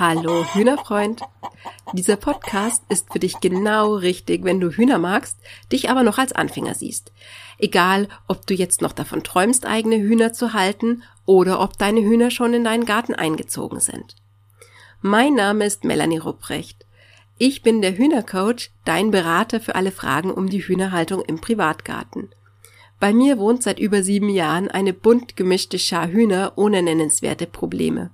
Hallo 0.00 0.46
Hühnerfreund. 0.54 1.20
Dieser 1.92 2.16
Podcast 2.16 2.82
ist 2.88 3.12
für 3.12 3.18
dich 3.18 3.38
genau 3.40 3.96
richtig, 3.96 4.44
wenn 4.44 4.58
du 4.58 4.70
Hühner 4.70 4.96
magst, 4.96 5.36
dich 5.70 5.90
aber 5.90 6.02
noch 6.04 6.16
als 6.16 6.32
Anfänger 6.32 6.74
siehst. 6.74 7.12
Egal, 7.58 8.08
ob 8.26 8.46
du 8.46 8.54
jetzt 8.54 8.80
noch 8.80 8.92
davon 8.92 9.22
träumst, 9.22 9.66
eigene 9.66 9.96
Hühner 9.96 10.32
zu 10.32 10.54
halten 10.54 11.02
oder 11.26 11.60
ob 11.60 11.76
deine 11.76 12.00
Hühner 12.00 12.30
schon 12.30 12.54
in 12.54 12.64
deinen 12.64 12.86
Garten 12.86 13.14
eingezogen 13.14 13.78
sind. 13.78 14.16
Mein 15.02 15.34
Name 15.34 15.66
ist 15.66 15.84
Melanie 15.84 16.16
Rupprecht. 16.16 16.86
Ich 17.36 17.60
bin 17.60 17.82
der 17.82 17.98
Hühnercoach, 17.98 18.70
dein 18.86 19.10
Berater 19.10 19.60
für 19.60 19.74
alle 19.74 19.92
Fragen 19.92 20.30
um 20.30 20.48
die 20.48 20.66
Hühnerhaltung 20.66 21.20
im 21.26 21.42
Privatgarten. 21.42 22.30
Bei 23.00 23.12
mir 23.12 23.36
wohnt 23.36 23.62
seit 23.62 23.78
über 23.78 24.02
sieben 24.02 24.30
Jahren 24.30 24.70
eine 24.70 24.94
bunt 24.94 25.36
gemischte 25.36 25.78
Schar 25.78 26.08
Hühner 26.08 26.54
ohne 26.56 26.82
nennenswerte 26.82 27.46
Probleme. 27.46 28.12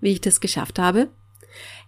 Wie 0.00 0.12
ich 0.12 0.20
das 0.20 0.40
geschafft 0.40 0.78
habe? 0.78 1.08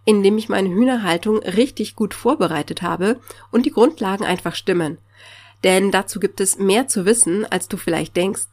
Indem 0.04 0.38
ich 0.38 0.48
meine 0.48 0.70
Hühnerhaltung 0.70 1.38
richtig 1.38 1.94
gut 1.94 2.14
vorbereitet 2.14 2.82
habe 2.82 3.20
und 3.50 3.66
die 3.66 3.72
Grundlagen 3.72 4.24
einfach 4.24 4.54
stimmen. 4.54 4.98
Denn 5.64 5.90
dazu 5.90 6.20
gibt 6.20 6.40
es 6.40 6.58
mehr 6.58 6.88
zu 6.88 7.04
wissen, 7.04 7.44
als 7.44 7.68
du 7.68 7.76
vielleicht 7.76 8.16
denkst. 8.16 8.46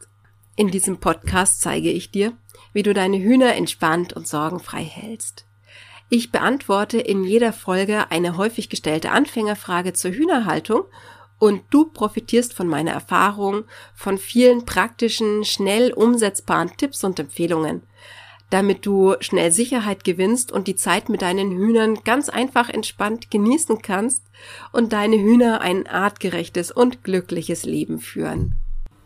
In 0.56 0.68
diesem 0.68 0.98
Podcast 0.98 1.60
zeige 1.60 1.90
ich 1.90 2.10
dir, 2.10 2.32
wie 2.72 2.82
du 2.82 2.94
deine 2.94 3.18
Hühner 3.18 3.54
entspannt 3.54 4.12
und 4.12 4.26
sorgenfrei 4.26 4.82
hältst. 4.82 5.46
Ich 6.08 6.30
beantworte 6.30 6.98
in 6.98 7.24
jeder 7.24 7.52
Folge 7.52 8.10
eine 8.10 8.36
häufig 8.36 8.68
gestellte 8.68 9.10
Anfängerfrage 9.10 9.92
zur 9.92 10.12
Hühnerhaltung 10.12 10.84
und 11.38 11.62
du 11.70 11.86
profitierst 11.86 12.54
von 12.54 12.68
meiner 12.68 12.92
Erfahrung, 12.92 13.64
von 13.94 14.16
vielen 14.16 14.64
praktischen, 14.64 15.44
schnell 15.44 15.92
umsetzbaren 15.92 16.76
Tipps 16.76 17.04
und 17.04 17.18
Empfehlungen 17.18 17.82
damit 18.50 18.86
du 18.86 19.14
schnell 19.20 19.50
Sicherheit 19.50 20.04
gewinnst 20.04 20.52
und 20.52 20.68
die 20.68 20.76
Zeit 20.76 21.08
mit 21.08 21.22
deinen 21.22 21.50
Hühnern 21.50 21.98
ganz 22.04 22.28
einfach 22.28 22.68
entspannt 22.68 23.30
genießen 23.30 23.82
kannst 23.82 24.22
und 24.72 24.92
deine 24.92 25.18
Hühner 25.18 25.60
ein 25.60 25.86
artgerechtes 25.86 26.70
und 26.70 27.02
glückliches 27.02 27.64
Leben 27.64 27.98
führen. 27.98 28.54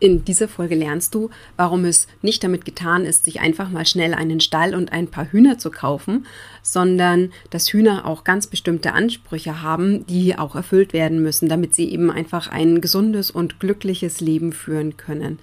In 0.03 0.25
dieser 0.25 0.49
Folge 0.49 0.77
lernst 0.77 1.15
du, 1.15 1.29
warum 1.59 1.85
es 1.85 2.07
nicht 2.23 2.43
damit 2.43 2.65
getan 2.65 3.05
ist, 3.05 3.27
sich 3.27 3.41
einfach 3.41 3.69
mal 3.69 3.85
schnell 3.85 4.15
einen 4.15 4.41
Stall 4.41 4.75
und 4.75 4.93
ein 4.93 5.09
paar 5.09 5.31
Hühner 5.31 5.59
zu 5.59 5.71
kaufen, 5.71 6.27
sondern 6.63 7.33
dass 7.51 7.71
Hühner 7.71 8.07
auch 8.07 8.25
ganz 8.25 8.47
bestimmte 8.47 8.95
Ansprüche 8.95 9.61
haben, 9.61 10.07
die 10.07 10.39
auch 10.39 10.57
erfüllt 10.57 10.95
werden 10.95 11.23
müssen, 11.23 11.51
damit 11.51 11.75
sie 11.75 11.93
eben 11.93 12.11
einfach 12.11 12.49
ein 12.49 12.81
gesundes 12.81 13.31
und 13.31 13.61
glückliches 13.61 14.23
Leben 14.23 14.55
führen 14.55 14.97
können 14.97 15.39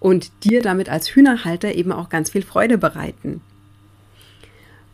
und 0.00 0.32
dir 0.42 0.62
damit 0.62 0.88
als 0.88 1.14
Hühnerhalter 1.14 1.74
eben 1.74 1.92
auch 1.92 2.08
ganz 2.08 2.30
viel 2.30 2.42
Freude 2.42 2.78
bereiten. 2.78 3.40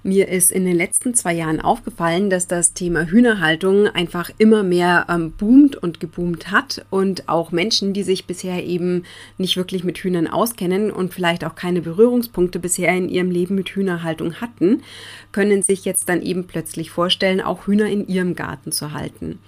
Mir 0.06 0.28
ist 0.28 0.52
in 0.52 0.64
den 0.64 0.76
letzten 0.76 1.14
zwei 1.14 1.32
Jahren 1.32 1.60
aufgefallen, 1.60 2.30
dass 2.30 2.46
das 2.46 2.74
Thema 2.74 3.06
Hühnerhaltung 3.06 3.88
einfach 3.88 4.30
immer 4.38 4.62
mehr 4.62 5.06
ähm, 5.08 5.32
boomt 5.32 5.74
und 5.74 5.98
geboomt 5.98 6.52
hat 6.52 6.86
und 6.90 7.28
auch 7.28 7.50
Menschen, 7.50 7.92
die 7.92 8.04
sich 8.04 8.24
bisher 8.24 8.64
eben 8.64 9.02
nicht 9.36 9.56
wirklich 9.56 9.82
mit 9.82 9.98
Hühnern 9.98 10.28
auskennen 10.28 10.92
und 10.92 11.12
vielleicht 11.12 11.44
auch 11.44 11.56
keine 11.56 11.82
Berührungspunkte 11.82 12.60
bisher 12.60 12.96
in 12.96 13.08
ihrem 13.08 13.32
Leben 13.32 13.56
mit 13.56 13.70
Hühnerhaltung 13.70 14.34
hatten, 14.34 14.84
können 15.32 15.64
sich 15.64 15.84
jetzt 15.84 16.08
dann 16.08 16.22
eben 16.22 16.46
plötzlich 16.46 16.92
vorstellen, 16.92 17.41
auch 17.41 17.66
Hühner 17.66 17.86
in 17.86 18.06
ihrem 18.06 18.36
Garten 18.36 18.70
zu 18.70 18.92
halten. 18.92 19.41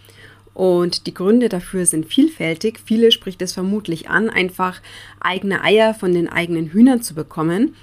Und 0.58 1.06
die 1.06 1.14
Gründe 1.14 1.48
dafür 1.48 1.86
sind 1.86 2.06
vielfältig. 2.06 2.80
Viele 2.84 3.12
spricht 3.12 3.40
es 3.42 3.52
vermutlich 3.52 4.10
an, 4.10 4.28
einfach 4.28 4.82
eigene 5.20 5.62
Eier 5.62 5.94
von 5.94 6.12
den 6.12 6.28
eigenen 6.28 6.72
Hühnern 6.72 7.00
zu 7.00 7.14
bekommen. 7.14 7.76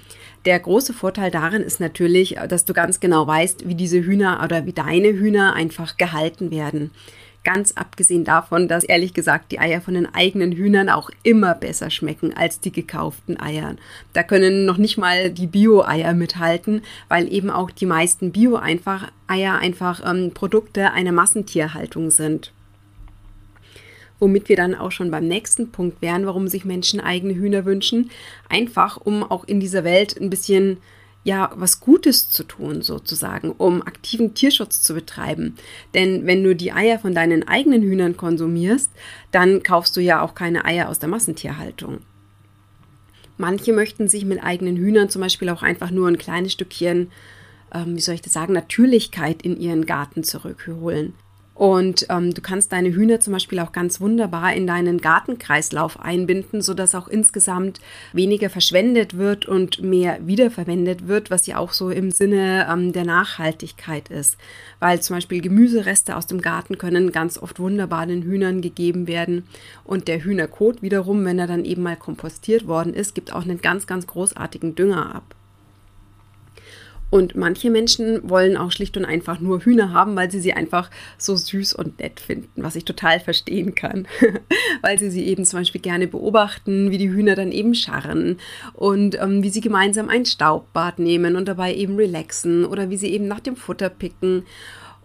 Der 0.44 0.60
große 0.60 0.92
Vorteil 0.92 1.30
darin 1.30 1.62
ist 1.62 1.80
natürlich, 1.80 2.36
dass 2.50 2.66
du 2.66 2.74
ganz 2.74 3.00
genau 3.00 3.26
weißt, 3.26 3.66
wie 3.66 3.76
diese 3.76 4.04
Hühner 4.04 4.42
oder 4.44 4.66
wie 4.66 4.74
deine 4.74 5.08
Hühner 5.08 5.54
einfach 5.54 5.96
gehalten 5.96 6.50
werden. 6.50 6.90
Ganz 7.44 7.72
abgesehen 7.72 8.24
davon, 8.24 8.68
dass 8.68 8.84
ehrlich 8.84 9.14
gesagt 9.14 9.52
die 9.52 9.58
Eier 9.58 9.80
von 9.80 9.94
den 9.94 10.14
eigenen 10.14 10.52
Hühnern 10.52 10.90
auch 10.90 11.08
immer 11.22 11.54
besser 11.54 11.88
schmecken 11.88 12.36
als 12.36 12.60
die 12.60 12.72
gekauften 12.72 13.40
Eier. 13.40 13.76
Da 14.12 14.22
können 14.22 14.66
noch 14.66 14.76
nicht 14.76 14.98
mal 14.98 15.30
die 15.30 15.46
Bio-Eier 15.46 16.12
mithalten, 16.12 16.82
weil 17.08 17.32
eben 17.32 17.48
auch 17.48 17.70
die 17.70 17.86
meisten 17.86 18.32
Bio-Eier 18.32 19.58
einfach 19.58 20.02
ähm, 20.04 20.32
Produkte 20.34 20.92
einer 20.92 21.12
Massentierhaltung 21.12 22.10
sind 22.10 22.52
womit 24.18 24.48
wir 24.48 24.56
dann 24.56 24.74
auch 24.74 24.92
schon 24.92 25.10
beim 25.10 25.26
nächsten 25.26 25.70
Punkt 25.70 26.02
wären, 26.02 26.26
warum 26.26 26.48
sich 26.48 26.64
Menschen 26.64 27.00
eigene 27.00 27.34
Hühner 27.34 27.64
wünschen. 27.64 28.10
Einfach, 28.48 28.96
um 28.96 29.22
auch 29.22 29.44
in 29.44 29.60
dieser 29.60 29.84
Welt 29.84 30.16
ein 30.20 30.30
bisschen 30.30 30.78
ja, 31.26 31.50
was 31.56 31.80
Gutes 31.80 32.30
zu 32.30 32.44
tun, 32.44 32.82
sozusagen, 32.82 33.50
um 33.50 33.82
aktiven 33.82 34.34
Tierschutz 34.34 34.82
zu 34.82 34.94
betreiben. 34.94 35.56
Denn 35.92 36.24
wenn 36.24 36.44
du 36.44 36.54
die 36.54 36.70
Eier 36.70 37.00
von 37.00 37.16
deinen 37.16 37.48
eigenen 37.48 37.82
Hühnern 37.82 38.16
konsumierst, 38.16 38.92
dann 39.32 39.64
kaufst 39.64 39.96
du 39.96 40.00
ja 40.00 40.22
auch 40.22 40.36
keine 40.36 40.64
Eier 40.64 40.88
aus 40.88 41.00
der 41.00 41.08
Massentierhaltung. 41.08 41.98
Manche 43.38 43.72
möchten 43.72 44.06
sich 44.06 44.24
mit 44.24 44.40
eigenen 44.42 44.76
Hühnern 44.76 45.10
zum 45.10 45.20
Beispiel 45.20 45.48
auch 45.48 45.64
einfach 45.64 45.90
nur 45.90 46.06
ein 46.06 46.16
kleines 46.16 46.52
Stückchen, 46.52 47.10
ähm, 47.74 47.96
wie 47.96 48.00
soll 48.00 48.14
ich 48.14 48.22
das 48.22 48.32
sagen, 48.32 48.52
Natürlichkeit 48.52 49.42
in 49.42 49.60
ihren 49.60 49.84
Garten 49.84 50.22
zurückholen. 50.22 51.14
Und 51.56 52.06
ähm, 52.10 52.34
du 52.34 52.42
kannst 52.42 52.72
deine 52.72 52.90
Hühner 52.90 53.18
zum 53.18 53.32
Beispiel 53.32 53.60
auch 53.60 53.72
ganz 53.72 53.98
wunderbar 53.98 54.52
in 54.52 54.66
deinen 54.66 55.00
Gartenkreislauf 55.00 55.98
einbinden, 55.98 56.60
sodass 56.60 56.94
auch 56.94 57.08
insgesamt 57.08 57.80
weniger 58.12 58.50
verschwendet 58.50 59.16
wird 59.16 59.46
und 59.46 59.80
mehr 59.80 60.18
wiederverwendet 60.26 61.08
wird, 61.08 61.30
was 61.30 61.46
ja 61.46 61.56
auch 61.56 61.72
so 61.72 61.88
im 61.88 62.10
Sinne 62.10 62.66
ähm, 62.70 62.92
der 62.92 63.06
Nachhaltigkeit 63.06 64.10
ist. 64.10 64.36
Weil 64.80 65.00
zum 65.00 65.16
Beispiel 65.16 65.40
Gemüsereste 65.40 66.16
aus 66.16 66.26
dem 66.26 66.42
Garten 66.42 66.76
können 66.76 67.10
ganz 67.10 67.38
oft 67.38 67.58
wunderbar 67.58 68.06
den 68.06 68.22
Hühnern 68.22 68.60
gegeben 68.60 69.06
werden. 69.06 69.48
Und 69.82 70.08
der 70.08 70.22
Hühnerkot 70.22 70.82
wiederum, 70.82 71.24
wenn 71.24 71.38
er 71.38 71.46
dann 71.46 71.64
eben 71.64 71.82
mal 71.82 71.96
kompostiert 71.96 72.66
worden 72.66 72.92
ist, 72.92 73.14
gibt 73.14 73.32
auch 73.32 73.44
einen 73.44 73.62
ganz, 73.62 73.86
ganz 73.86 74.06
großartigen 74.06 74.74
Dünger 74.74 75.14
ab. 75.14 75.35
Und 77.08 77.36
manche 77.36 77.70
Menschen 77.70 78.28
wollen 78.28 78.56
auch 78.56 78.72
schlicht 78.72 78.96
und 78.96 79.04
einfach 79.04 79.38
nur 79.38 79.60
Hühner 79.60 79.92
haben, 79.92 80.16
weil 80.16 80.30
sie 80.30 80.40
sie 80.40 80.52
einfach 80.52 80.90
so 81.18 81.36
süß 81.36 81.74
und 81.74 82.00
nett 82.00 82.18
finden, 82.18 82.64
was 82.64 82.74
ich 82.74 82.84
total 82.84 83.20
verstehen 83.20 83.76
kann. 83.76 84.08
weil 84.82 84.98
sie 84.98 85.10
sie 85.10 85.24
eben 85.26 85.44
zum 85.44 85.60
Beispiel 85.60 85.80
gerne 85.80 86.08
beobachten, 86.08 86.90
wie 86.90 86.98
die 86.98 87.10
Hühner 87.10 87.36
dann 87.36 87.52
eben 87.52 87.74
scharren 87.74 88.38
und 88.74 89.20
ähm, 89.20 89.42
wie 89.44 89.50
sie 89.50 89.60
gemeinsam 89.60 90.08
ein 90.08 90.26
Staubbad 90.26 90.98
nehmen 90.98 91.36
und 91.36 91.46
dabei 91.46 91.74
eben 91.74 91.94
relaxen 91.96 92.64
oder 92.64 92.90
wie 92.90 92.96
sie 92.96 93.12
eben 93.12 93.28
nach 93.28 93.40
dem 93.40 93.54
Futter 93.54 93.88
picken. 93.88 94.44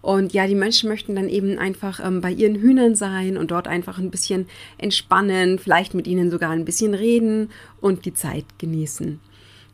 Und 0.00 0.32
ja, 0.32 0.48
die 0.48 0.56
Menschen 0.56 0.88
möchten 0.88 1.14
dann 1.14 1.28
eben 1.28 1.56
einfach 1.58 2.04
ähm, 2.04 2.20
bei 2.20 2.32
ihren 2.32 2.56
Hühnern 2.56 2.96
sein 2.96 3.36
und 3.36 3.52
dort 3.52 3.68
einfach 3.68 3.98
ein 3.98 4.10
bisschen 4.10 4.48
entspannen, 4.76 5.60
vielleicht 5.60 5.94
mit 5.94 6.08
ihnen 6.08 6.32
sogar 6.32 6.50
ein 6.50 6.64
bisschen 6.64 6.94
reden 6.94 7.50
und 7.80 8.04
die 8.04 8.12
Zeit 8.12 8.46
genießen. 8.58 9.20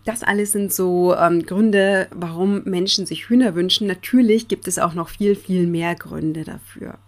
Das 0.05 0.23
alles 0.23 0.53
sind 0.53 0.73
so 0.73 1.15
ähm, 1.15 1.45
Gründe, 1.45 2.09
warum 2.15 2.63
Menschen 2.65 3.05
sich 3.05 3.29
Hühner 3.29 3.55
wünschen. 3.55 3.87
Natürlich 3.87 4.49
gibt 4.49 4.67
es 4.67 4.79
auch 4.79 4.95
noch 4.95 5.09
viel, 5.09 5.35
viel 5.35 5.67
mehr 5.67 5.95
Gründe 5.95 6.45
dafür. 6.45 6.99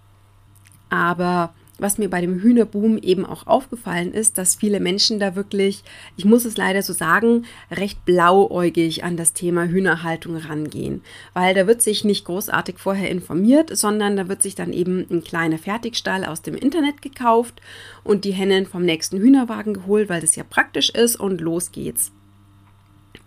Aber 0.91 1.55
was 1.81 1.97
mir 1.97 2.11
bei 2.11 2.21
dem 2.21 2.41
Hühnerboom 2.41 2.99
eben 2.99 3.25
auch 3.25 3.47
aufgefallen 3.47 4.12
ist, 4.12 4.37
dass 4.37 4.55
viele 4.55 4.81
Menschen 4.81 5.19
da 5.19 5.34
wirklich, 5.34 5.83
ich 6.17 6.27
muss 6.27 6.45
es 6.45 6.56
leider 6.56 6.83
so 6.83 6.93
sagen, 6.93 7.47
recht 7.71 8.05
blauäugig 8.05 9.03
an 9.03 9.17
das 9.17 9.33
Thema 9.33 9.65
Hühnerhaltung 9.65 10.37
rangehen. 10.37 11.03
Weil 11.33 11.55
da 11.55 11.67
wird 11.67 11.81
sich 11.81 12.05
nicht 12.05 12.27
großartig 12.27 12.78
vorher 12.78 13.11
informiert, 13.11 13.75
sondern 13.75 14.17
da 14.17 14.28
wird 14.28 14.43
sich 14.43 14.55
dann 14.55 14.75
eben 14.75 15.07
ein 15.11 15.25
kleiner 15.25 15.59
Fertigstall 15.59 16.27
aus 16.27 16.43
dem 16.43 16.55
Internet 16.55 17.01
gekauft 17.01 17.62
und 18.05 18.25
die 18.25 18.33
Hennen 18.33 18.67
vom 18.67 18.84
nächsten 18.84 19.19
Hühnerwagen 19.19 19.72
geholt, 19.72 20.11
weil 20.11 20.21
das 20.21 20.37
ja 20.37 20.45
praktisch 20.45 20.91
ist 20.91 21.17
und 21.17 21.41
los 21.41 21.72
geht's. 21.72 22.13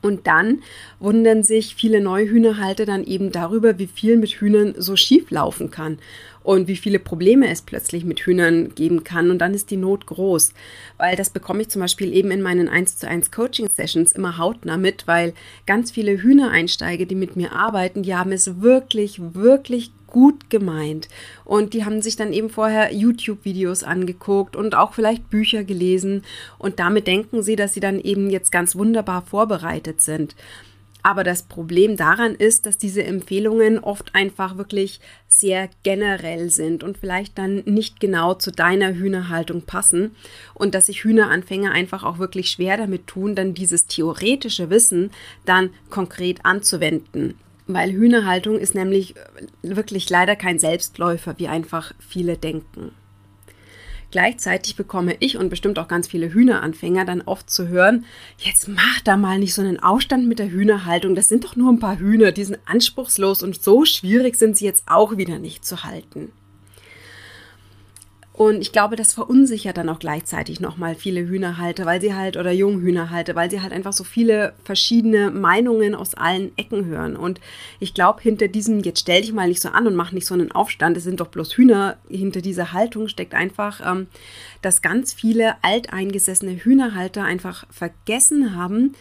Und 0.02 0.28
dann 0.28 0.62
wundern 1.00 1.44
sich 1.44 1.76
viele 1.76 2.02
Neuhühnerhalter 2.02 2.86
dann 2.86 3.06
eben 3.06 3.32
darüber, 3.32 3.80
wie 3.80 3.88
viel 3.88 4.18
mit 4.18 4.32
Hühnern 4.32 4.76
so 4.78 4.98
schief 4.98 5.32
laufen 5.32 5.72
kann 5.72 5.98
und 6.44 6.68
wie 6.68 6.76
viele 6.76 7.00
Probleme 7.00 7.50
es 7.50 7.62
plötzlich 7.62 8.04
mit 8.04 8.20
Hühnern 8.20 8.76
geben 8.76 9.04
kann. 9.04 9.32
Und 9.32 9.40
dann 9.40 9.54
ist 9.54 9.72
die 9.72 9.78
Not 9.78 10.06
groß, 10.06 10.54
weil 10.98 11.16
das 11.16 11.30
bekomme 11.30 11.62
ich 11.62 11.70
zum 11.70 11.82
Beispiel 11.82 12.14
eben 12.14 12.32
in 12.32 12.42
meinen 12.42 12.68
1 12.68 12.98
zu 12.98 13.08
1 13.08 13.32
Coaching 13.32 13.70
Sessions 13.70 14.12
immer 14.12 14.38
hautnah 14.38 14.78
mit, 14.78 15.08
weil 15.08 15.34
ganz 15.66 15.92
viele 15.92 16.22
Hühnereinsteiger, 16.22 17.06
die 17.06 17.16
mit 17.16 17.36
mir 17.36 17.54
arbeiten, 17.54 18.04
die 18.04 18.16
haben 18.16 18.32
es 18.32 18.62
wirklich, 18.62 19.22
wirklich 19.34 19.92
gut 20.14 20.50
gemeint. 20.50 21.10
Und 21.44 21.74
die 21.74 21.84
haben 21.84 22.02
sich 22.02 22.16
dann 22.16 22.32
eben 22.32 22.50
vorher 22.50 22.94
YouTube-Videos 22.94 23.84
angeguckt 23.84 24.56
und 24.56 24.76
auch 24.76 24.94
vielleicht 24.94 25.30
Bücher 25.30 25.66
gelesen. 25.66 26.24
Und 26.58 26.80
damit 26.80 27.08
denken 27.08 27.44
sie, 27.44 27.58
dass 27.58 27.74
sie 27.74 27.82
dann 27.82 28.00
eben 28.00 28.30
jetzt 28.30 28.54
ganz 28.54 28.78
wunderbar 28.78 29.24
vorbereitet 29.24 30.00
sind. 30.00 30.36
Aber 31.06 31.26
das 31.26 31.44
Problem 31.44 31.98
daran 31.98 32.34
ist, 32.34 32.66
dass 32.66 32.78
diese 32.78 33.04
Empfehlungen 33.04 33.78
oft 33.78 34.16
einfach 34.16 34.58
wirklich 34.58 35.02
sehr 35.28 35.70
generell 35.84 36.50
sind 36.50 36.82
und 36.82 36.98
vielleicht 36.98 37.38
dann 37.38 37.58
nicht 37.66 38.00
genau 38.00 38.36
zu 38.36 38.52
deiner 38.52 38.94
Hühnerhaltung 38.94 39.64
passen 39.64 40.16
und 40.54 40.74
dass 40.74 40.86
sich 40.86 41.04
Hühneranfänger 41.04 41.74
einfach 41.74 42.06
auch 42.06 42.20
wirklich 42.20 42.50
schwer 42.50 42.78
damit 42.78 43.08
tun, 43.08 43.36
dann 43.36 43.54
dieses 43.54 43.86
theoretische 43.86 44.70
Wissen 44.70 45.12
dann 45.44 45.72
konkret 45.90 46.46
anzuwenden. 46.46 47.36
Weil 47.68 47.92
Hühnerhaltung 47.92 48.58
ist 48.58 48.76
nämlich 48.76 49.16
wirklich 49.62 50.10
leider 50.10 50.36
kein 50.36 50.60
Selbstläufer, 50.60 51.36
wie 51.38 51.48
einfach 51.48 51.94
viele 52.00 52.38
denken. 52.38 52.92
Gleichzeitig 54.12 54.76
bekomme 54.76 55.16
ich 55.22 55.38
und 55.38 55.50
bestimmt 55.50 55.80
auch 55.80 55.88
ganz 55.88 56.08
viele 56.08 56.32
Hühneranfänger 56.32 57.04
dann 57.04 57.22
oft 57.22 57.50
zu 57.50 57.70
hören, 57.70 58.06
jetzt 58.38 58.68
mach 58.68 59.02
da 59.04 59.18
mal 59.18 59.40
nicht 59.40 59.56
so 59.56 59.64
einen 59.64 59.80
Aufstand 59.80 60.28
mit 60.28 60.38
der 60.38 60.52
Hühnerhaltung, 60.52 61.16
das 61.16 61.28
sind 61.28 61.44
doch 61.44 61.56
nur 61.56 61.72
ein 61.72 61.80
paar 61.80 61.98
Hühner, 61.98 62.32
die 62.32 62.44
sind 62.44 62.60
anspruchslos 62.66 63.42
und 63.42 63.64
so 63.64 63.86
schwierig 63.86 64.36
sind 64.36 64.56
sie 64.56 64.66
jetzt 64.66 64.84
auch 64.86 65.18
wieder 65.18 65.40
nicht 65.40 65.66
zu 65.66 65.84
halten. 65.84 66.32
Und 68.34 68.62
ich 68.62 68.72
glaube, 68.72 68.96
das 68.96 69.14
verunsichert 69.14 69.78
dann 69.78 69.90
auch 69.90 70.00
gleichzeitig 70.00 70.60
nochmal 70.60 70.96
viele 70.96 71.22
Hühnerhalter, 71.22 71.86
weil 71.86 72.02
sie 72.02 72.16
halt, 72.16 72.36
oder 72.36 72.52
Junghühnerhalter, 72.52 73.36
weil 73.36 73.52
sie 73.52 73.62
halt 73.62 73.72
einfach 73.72 73.94
so 73.94 74.04
viele 74.04 74.54
verschiedene 74.64 75.30
Meinungen 75.30 75.94
aus 75.94 76.16
allen 76.16 76.52
Ecken 76.58 76.86
hören. 76.86 77.16
Und 77.16 77.40
ich 77.80 77.94
glaube, 77.94 78.22
hinter 78.24 78.48
diesem, 78.48 78.80
jetzt 78.80 79.02
stell 79.02 79.22
dich 79.22 79.34
mal 79.34 79.48
nicht 79.48 79.62
so 79.62 79.70
an 79.70 79.86
und 79.86 79.94
mach 79.94 80.12
nicht 80.12 80.26
so 80.26 80.34
einen 80.34 80.52
Aufstand, 80.52 80.98
es 80.98 81.04
sind 81.04 81.20
doch 81.20 81.28
bloß 81.28 81.56
Hühner, 81.56 81.98
hinter 82.10 82.42
dieser 82.42 82.74
Haltung 82.74 83.08
steckt 83.08 83.36
einfach, 83.36 83.82
ähm, 83.86 84.08
dass 84.64 84.82
ganz 84.82 85.14
viele 85.14 85.56
alteingesessene 85.62 86.56
Hühnerhalter 86.56 87.24
einfach 87.24 87.66
vergessen 87.70 88.56
haben, 88.56 88.96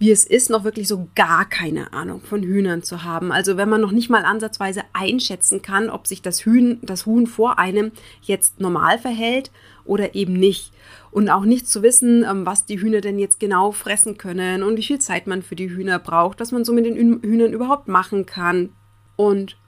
wie 0.00 0.10
es 0.10 0.24
ist, 0.24 0.48
noch 0.48 0.64
wirklich 0.64 0.88
so 0.88 1.08
gar 1.14 1.46
keine 1.46 1.92
Ahnung 1.92 2.22
von 2.22 2.42
Hühnern 2.42 2.82
zu 2.82 3.04
haben. 3.04 3.30
Also 3.32 3.58
wenn 3.58 3.68
man 3.68 3.82
noch 3.82 3.92
nicht 3.92 4.08
mal 4.08 4.24
ansatzweise 4.24 4.80
einschätzen 4.94 5.60
kann, 5.60 5.90
ob 5.90 6.06
sich 6.06 6.22
das 6.22 6.46
Huhn, 6.46 6.78
das 6.80 7.04
Huhn 7.04 7.26
vor 7.26 7.58
einem 7.58 7.92
jetzt 8.22 8.60
normal 8.60 8.98
verhält 8.98 9.50
oder 9.84 10.14
eben 10.14 10.32
nicht. 10.32 10.72
Und 11.10 11.28
auch 11.28 11.44
nicht 11.44 11.68
zu 11.68 11.82
wissen, 11.82 12.24
ähm, 12.24 12.46
was 12.46 12.64
die 12.64 12.80
Hühner 12.80 13.02
denn 13.02 13.18
jetzt 13.18 13.40
genau 13.40 13.72
fressen 13.72 14.16
können 14.16 14.62
und 14.62 14.78
wie 14.78 14.82
viel 14.82 15.00
Zeit 15.00 15.26
man 15.26 15.42
für 15.42 15.54
die 15.54 15.68
Hühner 15.68 15.98
braucht, 15.98 16.40
was 16.40 16.50
man 16.50 16.64
so 16.64 16.72
mit 16.72 16.86
den 16.86 16.96
Hühnern 16.96 17.52
überhaupt 17.52 17.86
machen 17.86 18.24
kann. 18.24 18.70
Und 19.16 19.58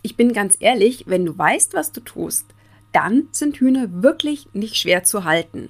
ich 0.00 0.16
bin 0.16 0.32
ganz 0.32 0.56
ehrlich, 0.58 1.04
wenn 1.06 1.26
du 1.26 1.36
weißt, 1.36 1.74
was 1.74 1.92
du 1.92 2.00
tust, 2.00 2.46
dann 2.92 3.28
sind 3.30 3.58
Hühner 3.58 4.02
wirklich 4.02 4.48
nicht 4.54 4.76
schwer 4.76 5.04
zu 5.04 5.24
halten. 5.24 5.68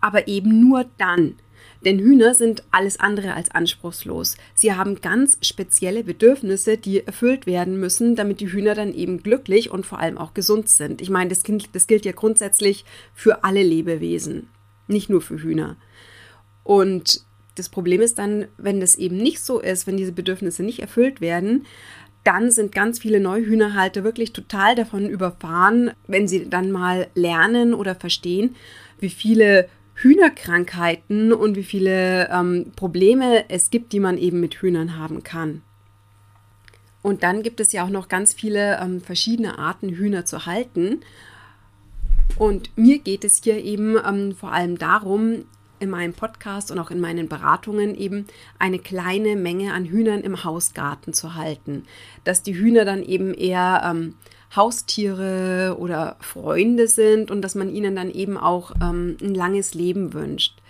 Aber 0.00 0.26
eben 0.26 0.60
nur 0.60 0.86
dann, 0.98 1.36
denn 1.84 1.98
Hühner 1.98 2.34
sind 2.34 2.62
alles 2.70 2.98
andere 2.98 3.34
als 3.34 3.50
anspruchslos. 3.50 4.36
Sie 4.54 4.72
haben 4.72 5.00
ganz 5.00 5.38
spezielle 5.42 6.04
Bedürfnisse, 6.04 6.76
die 6.76 7.06
erfüllt 7.06 7.46
werden 7.46 7.78
müssen, 7.78 8.16
damit 8.16 8.40
die 8.40 8.50
Hühner 8.50 8.74
dann 8.74 8.92
eben 8.92 9.22
glücklich 9.22 9.70
und 9.70 9.86
vor 9.86 9.98
allem 10.00 10.18
auch 10.18 10.34
gesund 10.34 10.68
sind. 10.68 11.00
Ich 11.00 11.10
meine, 11.10 11.30
das, 11.30 11.42
das 11.72 11.86
gilt 11.86 12.04
ja 12.04 12.12
grundsätzlich 12.12 12.84
für 13.14 13.44
alle 13.44 13.62
Lebewesen, 13.62 14.48
nicht 14.88 15.08
nur 15.08 15.20
für 15.20 15.40
Hühner. 15.40 15.76
Und 16.64 17.22
das 17.54 17.68
Problem 17.68 18.00
ist 18.00 18.18
dann, 18.18 18.46
wenn 18.56 18.80
das 18.80 18.96
eben 18.96 19.16
nicht 19.16 19.40
so 19.40 19.60
ist, 19.60 19.86
wenn 19.86 19.96
diese 19.96 20.12
Bedürfnisse 20.12 20.62
nicht 20.62 20.80
erfüllt 20.80 21.20
werden, 21.20 21.66
dann 22.24 22.50
sind 22.50 22.74
ganz 22.74 22.98
viele 22.98 23.20
Neuhühnerhalter 23.20 24.04
wirklich 24.04 24.32
total 24.32 24.74
davon 24.74 25.08
überfahren, 25.08 25.92
wenn 26.06 26.28
sie 26.28 26.50
dann 26.50 26.70
mal 26.70 27.08
lernen 27.14 27.72
oder 27.72 27.94
verstehen, 27.94 28.54
wie 29.00 29.08
viele 29.08 29.68
Hühnerkrankheiten 30.00 31.32
und 31.32 31.56
wie 31.56 31.64
viele 31.64 32.28
ähm, 32.30 32.72
Probleme 32.76 33.48
es 33.48 33.70
gibt, 33.70 33.92
die 33.92 34.00
man 34.00 34.18
eben 34.18 34.40
mit 34.40 34.54
Hühnern 34.54 34.96
haben 34.96 35.22
kann. 35.22 35.62
Und 37.02 37.22
dann 37.22 37.42
gibt 37.42 37.60
es 37.60 37.72
ja 37.72 37.84
auch 37.84 37.90
noch 37.90 38.08
ganz 38.08 38.34
viele 38.34 38.80
ähm, 38.80 39.00
verschiedene 39.00 39.58
Arten, 39.58 39.88
Hühner 39.90 40.24
zu 40.24 40.46
halten. 40.46 41.00
Und 42.36 42.76
mir 42.76 42.98
geht 42.98 43.24
es 43.24 43.40
hier 43.42 43.62
eben 43.62 43.96
ähm, 43.96 44.34
vor 44.34 44.52
allem 44.52 44.78
darum, 44.78 45.44
in 45.80 45.90
meinem 45.90 46.12
Podcast 46.12 46.70
und 46.70 46.78
auch 46.78 46.90
in 46.90 47.00
meinen 47.00 47.28
Beratungen 47.28 47.94
eben 47.94 48.26
eine 48.58 48.78
kleine 48.78 49.36
Menge 49.36 49.72
an 49.72 49.84
Hühnern 49.84 50.22
im 50.22 50.44
Hausgarten 50.44 51.12
zu 51.12 51.34
halten. 51.34 51.84
Dass 52.24 52.42
die 52.42 52.56
Hühner 52.56 52.84
dann 52.84 53.02
eben 53.02 53.32
eher 53.34 53.82
ähm, 53.84 54.14
Haustiere 54.54 55.76
oder 55.78 56.16
Freunde 56.20 56.88
sind 56.88 57.30
und 57.30 57.42
dass 57.42 57.54
man 57.54 57.68
ihnen 57.70 57.94
dann 57.94 58.10
eben 58.10 58.36
auch 58.36 58.72
ähm, 58.82 59.16
ein 59.20 59.34
langes 59.34 59.74
Leben 59.74 60.12
wünscht. 60.12 60.60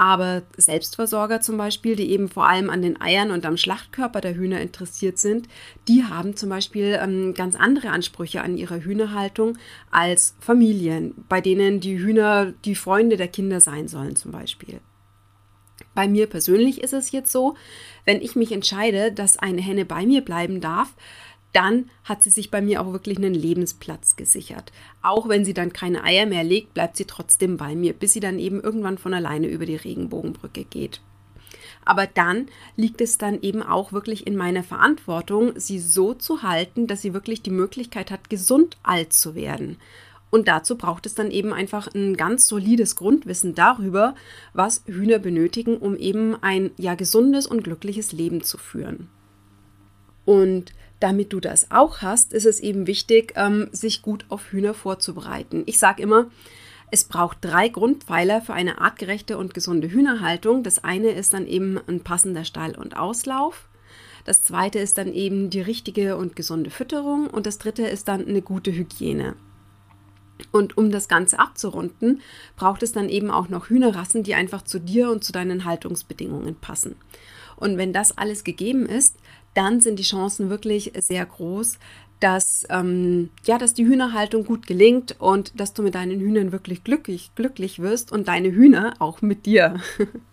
Aber 0.00 0.42
Selbstversorger 0.56 1.40
zum 1.40 1.56
Beispiel, 1.56 1.96
die 1.96 2.10
eben 2.10 2.28
vor 2.28 2.48
allem 2.48 2.70
an 2.70 2.82
den 2.82 3.00
Eiern 3.00 3.32
und 3.32 3.44
am 3.44 3.56
Schlachtkörper 3.56 4.20
der 4.20 4.36
Hühner 4.36 4.60
interessiert 4.60 5.18
sind, 5.18 5.48
die 5.88 6.04
haben 6.04 6.36
zum 6.36 6.50
Beispiel 6.50 6.96
ähm, 7.02 7.34
ganz 7.34 7.56
andere 7.56 7.90
Ansprüche 7.90 8.42
an 8.42 8.56
ihre 8.56 8.84
Hühnerhaltung 8.84 9.58
als 9.90 10.36
Familien, 10.38 11.14
bei 11.28 11.40
denen 11.40 11.80
die 11.80 11.98
Hühner 11.98 12.52
die 12.64 12.76
Freunde 12.76 13.16
der 13.16 13.26
Kinder 13.26 13.60
sein 13.60 13.88
sollen 13.88 14.14
zum 14.14 14.30
Beispiel. 14.30 14.80
Bei 15.94 16.06
mir 16.06 16.28
persönlich 16.28 16.80
ist 16.80 16.92
es 16.92 17.10
jetzt 17.10 17.32
so, 17.32 17.56
wenn 18.04 18.20
ich 18.20 18.36
mich 18.36 18.52
entscheide, 18.52 19.10
dass 19.10 19.36
eine 19.36 19.60
Henne 19.60 19.84
bei 19.84 20.06
mir 20.06 20.20
bleiben 20.20 20.60
darf, 20.60 20.94
dann 21.58 21.90
hat 22.04 22.22
sie 22.22 22.30
sich 22.30 22.52
bei 22.52 22.62
mir 22.62 22.80
auch 22.80 22.92
wirklich 22.92 23.18
einen 23.18 23.34
Lebensplatz 23.34 24.14
gesichert. 24.14 24.70
Auch 25.02 25.28
wenn 25.28 25.44
sie 25.44 25.54
dann 25.54 25.72
keine 25.72 26.04
Eier 26.04 26.24
mehr 26.24 26.44
legt, 26.44 26.72
bleibt 26.72 26.96
sie 26.96 27.04
trotzdem 27.04 27.56
bei 27.56 27.74
mir, 27.74 27.94
bis 27.94 28.12
sie 28.12 28.20
dann 28.20 28.38
eben 28.38 28.60
irgendwann 28.60 28.96
von 28.96 29.12
alleine 29.12 29.48
über 29.48 29.66
die 29.66 29.74
Regenbogenbrücke 29.74 30.62
geht. 30.62 31.00
Aber 31.84 32.06
dann 32.06 32.46
liegt 32.76 33.00
es 33.00 33.18
dann 33.18 33.42
eben 33.42 33.60
auch 33.60 33.92
wirklich 33.92 34.24
in 34.24 34.36
meiner 34.36 34.62
Verantwortung, 34.62 35.58
sie 35.58 35.80
so 35.80 36.14
zu 36.14 36.44
halten, 36.44 36.86
dass 36.86 37.02
sie 37.02 37.12
wirklich 37.12 37.42
die 37.42 37.50
Möglichkeit 37.50 38.12
hat, 38.12 38.30
gesund 38.30 38.76
alt 38.84 39.12
zu 39.12 39.34
werden. 39.34 39.78
Und 40.30 40.46
dazu 40.46 40.76
braucht 40.76 41.06
es 41.06 41.16
dann 41.16 41.32
eben 41.32 41.52
einfach 41.52 41.92
ein 41.92 42.16
ganz 42.16 42.46
solides 42.46 42.94
Grundwissen 42.94 43.56
darüber, 43.56 44.14
was 44.52 44.84
Hühner 44.86 45.18
benötigen, 45.18 45.76
um 45.78 45.96
eben 45.96 46.40
ein 46.40 46.70
ja 46.76 46.94
gesundes 46.94 47.48
und 47.48 47.64
glückliches 47.64 48.12
Leben 48.12 48.44
zu 48.44 48.58
führen. 48.58 49.08
Und 50.24 50.72
damit 51.00 51.32
du 51.32 51.40
das 51.40 51.70
auch 51.70 52.02
hast, 52.02 52.32
ist 52.32 52.46
es 52.46 52.60
eben 52.60 52.86
wichtig, 52.86 53.32
ähm, 53.36 53.68
sich 53.72 54.02
gut 54.02 54.24
auf 54.28 54.50
Hühner 54.52 54.74
vorzubereiten. 54.74 55.62
Ich 55.66 55.78
sage 55.78 56.02
immer, 56.02 56.26
es 56.90 57.04
braucht 57.04 57.38
drei 57.42 57.68
Grundpfeiler 57.68 58.40
für 58.40 58.54
eine 58.54 58.80
artgerechte 58.80 59.36
und 59.36 59.54
gesunde 59.54 59.90
Hühnerhaltung. 59.90 60.62
Das 60.62 60.82
eine 60.82 61.10
ist 61.10 61.34
dann 61.34 61.46
eben 61.46 61.78
ein 61.86 62.00
passender 62.00 62.44
Stall 62.44 62.76
und 62.76 62.96
Auslauf. 62.96 63.68
Das 64.24 64.42
zweite 64.42 64.78
ist 64.78 64.98
dann 64.98 65.12
eben 65.12 65.50
die 65.50 65.60
richtige 65.60 66.16
und 66.16 66.34
gesunde 66.34 66.70
Fütterung. 66.70 67.28
Und 67.28 67.46
das 67.46 67.58
dritte 67.58 67.86
ist 67.86 68.08
dann 68.08 68.26
eine 68.26 68.42
gute 68.42 68.72
Hygiene. 68.72 69.36
Und 70.52 70.76
um 70.78 70.90
das 70.90 71.08
Ganze 71.08 71.38
abzurunden, 71.38 72.20
braucht 72.56 72.82
es 72.82 72.92
dann 72.92 73.08
eben 73.08 73.30
auch 73.30 73.48
noch 73.48 73.68
Hühnerrassen, 73.68 74.22
die 74.22 74.34
einfach 74.34 74.62
zu 74.62 74.78
dir 74.78 75.10
und 75.10 75.24
zu 75.24 75.32
deinen 75.32 75.64
Haltungsbedingungen 75.64 76.56
passen. 76.56 76.96
Und 77.58 77.76
wenn 77.76 77.92
das 77.92 78.16
alles 78.16 78.44
gegeben 78.44 78.86
ist, 78.86 79.16
dann 79.54 79.80
sind 79.80 79.98
die 79.98 80.04
Chancen 80.04 80.50
wirklich 80.50 80.92
sehr 80.98 81.26
groß, 81.26 81.78
dass, 82.20 82.66
ähm, 82.70 83.30
ja, 83.44 83.58
dass 83.58 83.74
die 83.74 83.86
Hühnerhaltung 83.86 84.44
gut 84.44 84.66
gelingt 84.66 85.16
und 85.18 85.58
dass 85.58 85.72
du 85.72 85.82
mit 85.82 85.94
deinen 85.94 86.20
Hühnern 86.20 86.52
wirklich 86.52 86.84
glücklich, 86.84 87.30
glücklich 87.34 87.78
wirst 87.80 88.12
und 88.12 88.28
deine 88.28 88.50
Hühner 88.50 88.94
auch 88.98 89.22
mit 89.22 89.46
dir. 89.46 89.80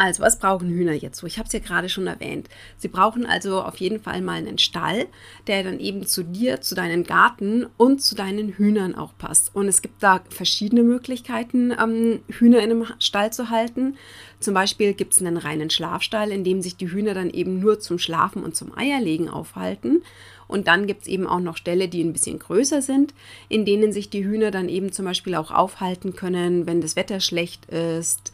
Also, 0.00 0.22
was 0.22 0.38
brauchen 0.38 0.68
Hühner 0.68 0.92
jetzt 0.92 1.18
so? 1.18 1.26
Ich 1.26 1.38
habe 1.38 1.48
es 1.48 1.52
ja 1.52 1.58
gerade 1.58 1.88
schon 1.88 2.06
erwähnt. 2.06 2.48
Sie 2.76 2.86
brauchen 2.86 3.26
also 3.26 3.60
auf 3.60 3.78
jeden 3.78 3.98
Fall 3.98 4.22
mal 4.22 4.34
einen 4.34 4.56
Stall, 4.56 5.08
der 5.48 5.64
dann 5.64 5.80
eben 5.80 6.06
zu 6.06 6.22
dir, 6.22 6.60
zu 6.60 6.76
deinem 6.76 7.02
Garten 7.02 7.66
und 7.76 8.00
zu 8.00 8.14
deinen 8.14 8.50
Hühnern 8.50 8.94
auch 8.94 9.18
passt. 9.18 9.56
Und 9.56 9.66
es 9.66 9.82
gibt 9.82 10.00
da 10.00 10.20
verschiedene 10.30 10.84
Möglichkeiten, 10.84 11.72
ähm, 11.72 12.20
Hühner 12.28 12.58
in 12.58 12.70
einem 12.70 12.86
Stall 13.00 13.32
zu 13.32 13.50
halten. 13.50 13.96
Zum 14.38 14.54
Beispiel 14.54 14.94
gibt 14.94 15.14
es 15.14 15.20
einen 15.20 15.36
reinen 15.36 15.68
Schlafstall, 15.68 16.30
in 16.30 16.44
dem 16.44 16.62
sich 16.62 16.76
die 16.76 16.92
Hühner 16.92 17.14
dann 17.14 17.30
eben 17.30 17.58
nur 17.58 17.80
zum 17.80 17.98
Schlafen 17.98 18.44
und 18.44 18.54
zum 18.54 18.78
Eierlegen 18.78 19.28
aufhalten. 19.28 20.04
Und 20.46 20.68
dann 20.68 20.86
gibt 20.86 21.02
es 21.02 21.08
eben 21.08 21.26
auch 21.26 21.40
noch 21.40 21.56
Ställe, 21.56 21.88
die 21.88 22.04
ein 22.04 22.12
bisschen 22.12 22.38
größer 22.38 22.82
sind, 22.82 23.14
in 23.48 23.64
denen 23.64 23.92
sich 23.92 24.10
die 24.10 24.24
Hühner 24.24 24.52
dann 24.52 24.68
eben 24.68 24.92
zum 24.92 25.06
Beispiel 25.06 25.34
auch 25.34 25.50
aufhalten 25.50 26.14
können, 26.14 26.68
wenn 26.68 26.80
das 26.80 26.94
Wetter 26.94 27.18
schlecht 27.18 27.66
ist 27.66 28.32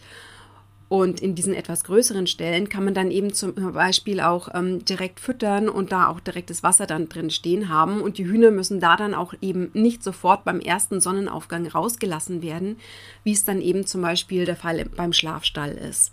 und 0.88 1.20
in 1.20 1.34
diesen 1.34 1.54
etwas 1.54 1.84
größeren 1.84 2.26
Stellen 2.26 2.68
kann 2.68 2.84
man 2.84 2.94
dann 2.94 3.10
eben 3.10 3.32
zum 3.32 3.54
Beispiel 3.54 4.20
auch 4.20 4.48
ähm, 4.54 4.84
direkt 4.84 5.18
füttern 5.18 5.68
und 5.68 5.92
da 5.92 6.08
auch 6.08 6.20
direktes 6.20 6.62
Wasser 6.62 6.86
dann 6.86 7.08
drin 7.08 7.30
stehen 7.30 7.68
haben. 7.68 8.00
Und 8.02 8.18
die 8.18 8.26
Hühner 8.26 8.50
müssen 8.50 8.80
da 8.80 8.96
dann 8.96 9.14
auch 9.14 9.34
eben 9.40 9.70
nicht 9.72 10.02
sofort 10.02 10.44
beim 10.44 10.60
ersten 10.60 11.00
Sonnenaufgang 11.00 11.66
rausgelassen 11.66 12.42
werden, 12.42 12.76
wie 13.24 13.32
es 13.32 13.44
dann 13.44 13.62
eben 13.62 13.86
zum 13.86 14.02
Beispiel 14.02 14.44
der 14.44 14.56
Fall 14.56 14.84
beim 14.96 15.12
Schlafstall 15.12 15.72
ist. 15.72 16.12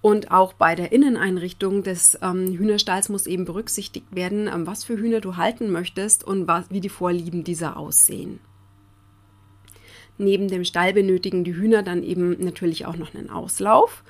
Und 0.00 0.30
auch 0.30 0.52
bei 0.52 0.74
der 0.74 0.92
Inneneinrichtung 0.92 1.82
des 1.82 2.18
ähm, 2.22 2.56
Hühnerstalls 2.56 3.08
muss 3.08 3.26
eben 3.26 3.44
berücksichtigt 3.44 4.06
werden, 4.14 4.46
ähm, 4.46 4.66
was 4.66 4.84
für 4.84 4.96
Hühner 4.96 5.20
du 5.20 5.36
halten 5.36 5.70
möchtest 5.70 6.24
und 6.24 6.46
was, 6.46 6.70
wie 6.70 6.80
die 6.80 6.88
Vorlieben 6.88 7.44
dieser 7.44 7.76
aussehen. 7.76 8.40
Neben 10.18 10.48
dem 10.48 10.64
Stall 10.64 10.92
benötigen 10.92 11.44
die 11.44 11.54
Hühner 11.54 11.82
dann 11.82 12.02
eben 12.02 12.36
natürlich 12.44 12.86
auch 12.86 12.96
noch 12.96 13.14
einen 13.14 13.30
Auslauf. 13.30 14.02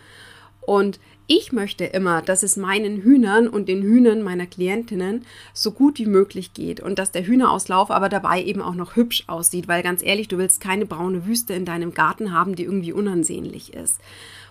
Und 0.61 0.99
ich 1.27 1.53
möchte 1.53 1.85
immer, 1.85 2.23
dass 2.23 2.43
es 2.43 2.57
meinen 2.57 3.03
Hühnern 3.03 3.49
und 3.49 3.69
den 3.69 3.83
Hühnern 3.83 4.23
meiner 4.23 4.47
Klientinnen 4.47 5.27
so 5.53 5.73
gut 5.73 5.99
wie 5.99 6.07
möglich 6.07 6.55
geht 6.55 6.81
und 6.81 6.99
dass 6.99 7.13
der 7.13 7.27
Hühnerauslauf 7.27 7.91
aber 7.91 8.09
dabei 8.09 8.43
eben 8.43 8.63
auch 8.63 8.75
noch 8.75 8.97
hübsch 8.97 9.25
aussieht, 9.27 9.69
weil 9.69 9.83
ganz 9.83 10.03
ehrlich, 10.03 10.29
du 10.29 10.39
willst 10.39 10.61
keine 10.61 10.87
braune 10.87 11.27
Wüste 11.27 11.53
in 11.53 11.67
deinem 11.67 11.93
Garten 11.93 12.33
haben, 12.33 12.55
die 12.55 12.65
irgendwie 12.65 12.95
unansehnlich 12.95 13.75
ist. 13.75 14.01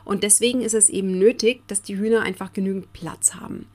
Und 0.05 0.23
deswegen 0.23 0.61
ist 0.61 0.75
es 0.75 0.89
eben 0.89 1.17
nötig, 1.17 1.67
dass 1.67 1.81
die 1.81 1.97
Hühner 1.97 2.21
einfach 2.21 2.53
genügend 2.53 2.93
Platz 2.93 3.35
haben. 3.35 3.67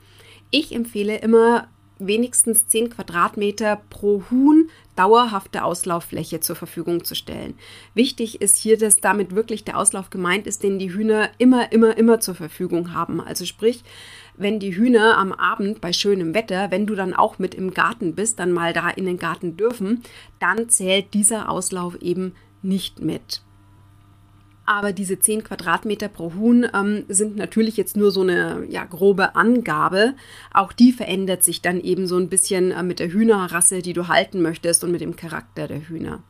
Ich 0.50 0.74
empfehle 0.74 1.18
immer 1.18 1.68
wenigstens 2.06 2.66
10 2.66 2.90
Quadratmeter 2.90 3.80
pro 3.90 4.22
Huhn 4.30 4.68
dauerhafte 4.96 5.64
Auslauffläche 5.64 6.40
zur 6.40 6.56
Verfügung 6.56 7.04
zu 7.04 7.14
stellen. 7.14 7.54
Wichtig 7.94 8.40
ist 8.40 8.58
hier, 8.58 8.76
dass 8.76 8.96
damit 8.96 9.34
wirklich 9.34 9.64
der 9.64 9.78
Auslauf 9.78 10.10
gemeint 10.10 10.46
ist, 10.46 10.62
den 10.62 10.78
die 10.78 10.92
Hühner 10.92 11.30
immer, 11.38 11.72
immer, 11.72 11.96
immer 11.96 12.20
zur 12.20 12.34
Verfügung 12.34 12.92
haben. 12.92 13.20
Also 13.20 13.44
sprich, 13.44 13.82
wenn 14.36 14.58
die 14.58 14.74
Hühner 14.74 15.16
am 15.18 15.32
Abend 15.32 15.80
bei 15.80 15.92
schönem 15.92 16.34
Wetter, 16.34 16.70
wenn 16.70 16.86
du 16.86 16.94
dann 16.94 17.14
auch 17.14 17.38
mit 17.38 17.54
im 17.54 17.72
Garten 17.72 18.14
bist, 18.14 18.38
dann 18.38 18.52
mal 18.52 18.72
da 18.72 18.90
in 18.90 19.06
den 19.06 19.18
Garten 19.18 19.56
dürfen, 19.56 20.02
dann 20.38 20.68
zählt 20.68 21.14
dieser 21.14 21.48
Auslauf 21.48 21.96
eben 22.00 22.34
nicht 22.62 23.00
mit. 23.00 23.42
Aber 24.64 24.92
diese 24.92 25.18
10 25.18 25.42
Quadratmeter 25.42 26.08
pro 26.08 26.34
Huhn 26.34 26.66
ähm, 26.72 27.04
sind 27.08 27.36
natürlich 27.36 27.76
jetzt 27.76 27.96
nur 27.96 28.12
so 28.12 28.20
eine 28.20 28.64
ja, 28.68 28.84
grobe 28.84 29.34
Angabe. 29.34 30.14
Auch 30.54 30.72
die 30.72 30.92
verändert 30.92 31.42
sich 31.42 31.62
dann 31.62 31.80
eben 31.80 32.06
so 32.06 32.16
ein 32.16 32.28
bisschen 32.28 32.70
äh, 32.70 32.82
mit 32.82 33.00
der 33.00 33.12
Hühnerrasse, 33.12 33.82
die 33.82 33.92
du 33.92 34.06
halten 34.06 34.40
möchtest 34.40 34.84
und 34.84 34.92
mit 34.92 35.00
dem 35.00 35.16
Charakter 35.16 35.66
der 35.66 35.88
Hühner. 35.88 36.22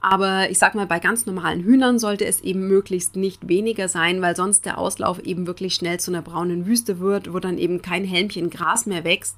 Aber 0.00 0.50
ich 0.50 0.58
sag 0.58 0.74
mal, 0.74 0.86
bei 0.86 0.98
ganz 0.98 1.26
normalen 1.26 1.62
Hühnern 1.62 2.00
sollte 2.00 2.24
es 2.24 2.40
eben 2.40 2.66
möglichst 2.66 3.14
nicht 3.14 3.48
weniger 3.48 3.86
sein, 3.88 4.20
weil 4.20 4.34
sonst 4.34 4.64
der 4.64 4.78
Auslauf 4.78 5.20
eben 5.20 5.46
wirklich 5.46 5.74
schnell 5.74 6.00
zu 6.00 6.10
einer 6.10 6.22
braunen 6.22 6.66
Wüste 6.66 6.98
wird, 6.98 7.32
wo 7.32 7.38
dann 7.38 7.56
eben 7.56 7.82
kein 7.82 8.04
Helmchen 8.04 8.50
Gras 8.50 8.86
mehr 8.86 9.04
wächst. 9.04 9.36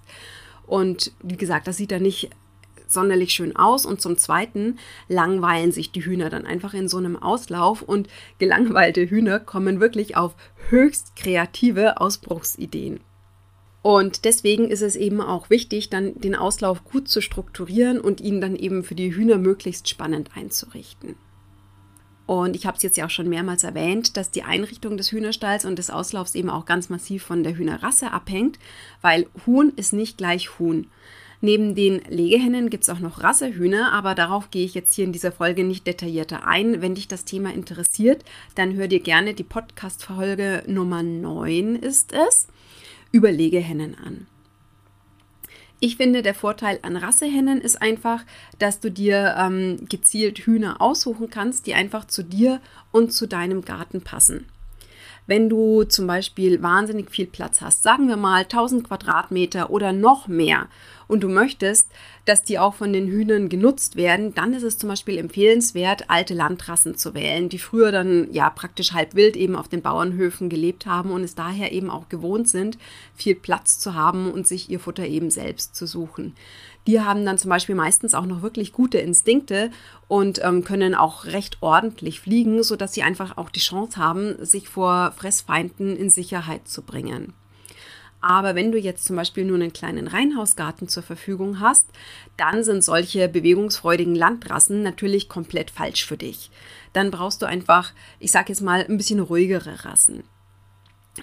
Und 0.67 1.13
wie 1.23 1.37
gesagt, 1.37 1.67
das 1.67 1.77
sieht 1.77 1.91
dann 1.91 2.03
nicht 2.03 2.31
sonderlich 2.87 3.33
schön 3.33 3.57
aus 3.57 3.87
und 3.87 4.01
zum 4.01 4.17
Zweiten 4.19 4.79
langweilen 5.09 5.73
sich 5.73 5.93
die 5.93 6.05
Hühner 6.05 6.31
dann 6.31 6.47
einfach 6.47 6.75
in 6.75 6.89
so 6.89 6.99
einem 6.99 7.17
Auslauf 7.17 7.83
und 7.83 8.09
gelangweilte 8.39 9.09
Hühner 9.09 9.41
kommen 9.41 9.81
wirklich 9.81 10.17
auf 10.17 10.35
höchst 10.71 11.17
kreative 11.17 12.01
Ausbruchsideen. 12.01 13.01
Und 13.83 14.25
deswegen 14.25 14.71
ist 14.71 14.81
es 14.81 14.97
eben 14.97 15.21
auch 15.21 15.51
wichtig, 15.51 15.91
dann 15.91 16.19
den 16.19 16.35
Auslauf 16.35 16.85
gut 16.85 17.07
zu 17.07 17.21
strukturieren 17.21 18.01
und 18.01 18.23
ihn 18.23 18.41
dann 18.41 18.57
eben 18.57 18.83
für 18.83 18.95
die 18.95 19.15
Hühner 19.15 19.37
möglichst 19.37 19.91
spannend 19.91 20.31
einzurichten. 20.35 21.17
Und 22.27 22.57
ich 22.57 22.65
habe 22.65 22.77
es 22.77 22.83
jetzt 22.83 22.97
ja 22.97 23.05
auch 23.05 23.11
schon 23.11 23.29
mehrmals 23.29 23.65
erwähnt, 23.65 24.17
dass 24.17 24.31
die 24.31 24.43
Einrichtung 24.43 24.97
des 24.97 25.13
Hühnerstalls 25.13 25.67
und 25.67 25.79
des 25.79 25.91
Auslaufs 25.91 26.35
eben 26.35 26.49
auch 26.49 26.65
ganz 26.65 26.89
massiv 26.89 27.23
von 27.25 27.43
der 27.43 27.57
Hühnerrasse 27.57 28.13
abhängt, 28.13 28.59
weil 29.03 29.27
Huhn 29.47 29.73
ist 29.77 29.93
nicht 29.93 30.17
gleich 30.17 30.59
Huhn. 30.59 30.87
Neben 31.41 31.75
den 31.75 32.01
Legehennen 32.09 32.71
gibt 32.71 32.85
es 32.85 32.91
auch 32.91 33.01
noch 33.01 33.23
Rassehühner, 33.23 33.93
aber 33.93 34.15
darauf 34.15 34.51
gehe 34.51 34.65
ich 34.65 34.75
jetzt 34.75 34.95
hier 34.95 35.05
in 35.05 35.13
dieser 35.13 35.33
Folge 35.33 35.65
nicht 35.65 35.87
detaillierter 35.87 36.47
ein. 36.47 36.81
Wenn 36.81 36.95
dich 36.95 37.09
das 37.09 37.25
Thema 37.25 37.53
interessiert, 37.53 38.25
dann 38.55 38.75
hör 38.75 38.89
dir 38.89 39.01
gerne 39.01 39.35
die 39.35 39.43
Podcast-Folge 39.45 40.63
Nummer 40.67 41.03
9 41.03 41.77
ist 41.77 42.13
es, 42.13 42.49
über 43.13 43.31
Legehennen 43.31 43.97
an. 43.99 44.27
Ich 45.81 45.97
finde, 45.97 46.23
der 46.23 46.35
Vorteil 46.35 46.79
an 46.81 46.97
Rassehennen 46.97 47.61
ist 47.61 47.83
einfach, 47.83 48.25
dass 48.59 48.81
du 48.81 48.91
dir 48.91 49.35
ähm, 49.39 49.87
gezielt 49.89 50.39
Hühner 50.39 50.81
aussuchen 50.81 51.29
kannst, 51.29 51.67
die 51.67 51.75
einfach 51.75 52.07
zu 52.07 52.23
dir 52.23 52.61
und 52.91 53.13
zu 53.13 53.27
deinem 53.27 53.63
Garten 53.63 54.01
passen. 54.01 54.47
Wenn 55.27 55.49
du 55.49 55.85
zum 55.85 56.07
Beispiel 56.07 56.63
wahnsinnig 56.63 57.11
viel 57.11 57.27
Platz 57.27 57.61
hast, 57.61 57.83
sagen 57.83 58.09
wir 58.09 58.17
mal 58.17 58.43
1000 58.43 58.87
Quadratmeter 58.87 59.71
oder 59.71 59.93
noch 59.93 60.29
mehr, 60.29 60.69
und 61.07 61.23
du 61.23 61.29
möchtest, 61.29 61.91
dass 62.25 62.43
die 62.43 62.59
auch 62.59 62.75
von 62.75 62.93
den 62.93 63.07
Hühnern 63.07 63.49
genutzt 63.49 63.97
werden, 63.97 64.35
dann 64.35 64.55
ist 64.55 64.63
es 64.63 64.79
zum 64.79 64.89
Beispiel 64.89 65.19
empfehlenswert, 65.19 66.09
alte 66.09 66.35
Landrassen 66.35 66.97
zu 66.97 67.15
wählen, 67.15 67.49
die 67.49 67.59
früher 67.59 67.93
dann 67.93 68.33
ja 68.33 68.49
praktisch 68.51 68.93
halb 68.93 69.15
wild 69.15 69.37
eben 69.37 69.57
auf 69.57 69.69
den 69.69 69.83
Bauernhöfen 69.83 70.49
gelebt 70.49 70.87
haben 70.87 71.11
und 71.11 71.23
es 71.23 71.35
daher 71.35 71.73
eben 71.73 71.91
auch 71.91 72.09
gewohnt 72.09 72.49
sind, 72.49 72.79
viel 73.15 73.35
Platz 73.35 73.79
zu 73.79 73.95
haben 73.95 74.31
und 74.31 74.47
sich 74.47 74.71
ihr 74.71 74.81
Futter 74.81 75.07
eben 75.07 75.31
selbst 75.31 75.77
zu 75.77 75.87
suchen. 75.87 76.35
Die 76.87 77.01
haben 77.01 77.25
dann 77.25 77.39
zum 77.39 77.49
Beispiel 77.49 77.75
meistens 77.75 78.15
auch 78.15 78.27
noch 78.27 78.43
wirklich 78.43 78.73
gute 78.73 78.99
Instinkte 78.99 79.71
und 80.07 80.45
ähm, 80.45 80.65
können 80.65 80.95
auch 80.95 81.25
recht 81.25 81.59
ordentlich 81.61 82.21
fliegen, 82.21 82.63
sodass 82.63 82.93
sie 82.93 83.03
einfach 83.03 83.39
auch 83.39 83.49
die 83.49 83.61
Chance 83.61 83.99
haben, 83.99 84.35
sich 84.45 84.69
vor 84.69 85.13
Fressfeinden 85.17 85.97
in 85.97 86.11
Sicherheit 86.11 86.69
zu 86.69 86.83
bringen. 86.83 87.33
Aber 88.21 88.55
wenn 88.55 88.73
du 88.73 88.79
jetzt 88.79 89.05
zum 89.05 89.17
Beispiel 89.17 89.45
nur 89.45 89.57
einen 89.57 89.75
kleinen 89.75 90.07
Reihenhausgarten 90.07 90.89
zur 90.89 91.03
Verfügung 91.03 91.61
hast, 91.61 91.87
dann 92.39 92.65
sind 92.65 92.83
solche 92.83 93.29
bewegungsfreudigen 93.29 94.15
Landrassen 94.15 94.83
natürlich 94.83 95.29
komplett 95.29 95.71
falsch 95.71 96.07
für 96.07 96.17
dich. 96.17 96.51
Dann 96.95 97.11
brauchst 97.11 97.43
du 97.43 97.47
einfach, 97.47 97.93
ich 98.21 98.31
sage 98.31 98.49
jetzt 98.49 98.63
mal, 98.63 98.87
ein 98.89 98.97
bisschen 98.97 99.21
ruhigere 99.21 99.85
Rassen. 99.85 100.25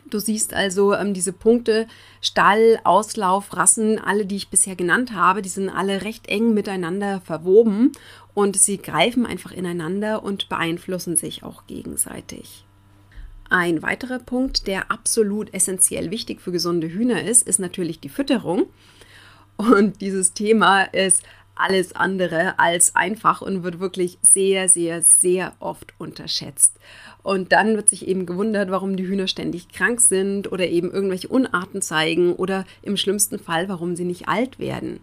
Du 0.09 0.19
siehst 0.19 0.53
also 0.53 0.93
ähm, 0.93 1.13
diese 1.13 1.33
Punkte 1.33 1.87
Stall, 2.21 2.79
Auslauf, 2.83 3.55
Rassen, 3.55 3.99
alle, 3.99 4.25
die 4.25 4.37
ich 4.37 4.49
bisher 4.49 4.75
genannt 4.75 5.13
habe, 5.13 5.41
die 5.41 5.49
sind 5.49 5.69
alle 5.69 6.03
recht 6.03 6.27
eng 6.27 6.53
miteinander 6.53 7.21
verwoben 7.21 7.91
und 8.33 8.57
sie 8.57 8.77
greifen 8.77 9.25
einfach 9.25 9.51
ineinander 9.51 10.23
und 10.23 10.47
beeinflussen 10.47 11.17
sich 11.17 11.43
auch 11.43 11.67
gegenseitig. 11.67 12.65
Ein 13.49 13.81
weiterer 13.81 14.19
Punkt, 14.19 14.67
der 14.67 14.91
absolut 14.91 15.53
essentiell 15.53 16.09
wichtig 16.09 16.39
für 16.39 16.53
gesunde 16.53 16.87
Hühner 16.87 17.23
ist, 17.23 17.43
ist 17.45 17.59
natürlich 17.59 17.99
die 17.99 18.07
Fütterung. 18.07 18.67
Und 19.57 19.99
dieses 19.99 20.33
Thema 20.33 20.83
ist 20.83 21.23
alles 21.55 21.95
andere 21.95 22.59
als 22.59 22.95
einfach 22.95 23.41
und 23.41 23.63
wird 23.63 23.79
wirklich 23.79 24.17
sehr, 24.21 24.69
sehr, 24.69 25.01
sehr 25.01 25.53
oft 25.59 25.93
unterschätzt. 25.97 26.77
Und 27.23 27.51
dann 27.51 27.75
wird 27.75 27.89
sich 27.89 28.07
eben 28.07 28.25
gewundert, 28.25 28.71
warum 28.71 28.95
die 28.95 29.07
Hühner 29.07 29.27
ständig 29.27 29.69
krank 29.69 30.01
sind 30.01 30.51
oder 30.51 30.67
eben 30.67 30.91
irgendwelche 30.91 31.27
Unarten 31.27 31.81
zeigen 31.81 32.33
oder 32.33 32.65
im 32.81 32.97
schlimmsten 32.97 33.39
Fall, 33.39 33.69
warum 33.69 33.95
sie 33.95 34.05
nicht 34.05 34.27
alt 34.27 34.59
werden. 34.59 34.99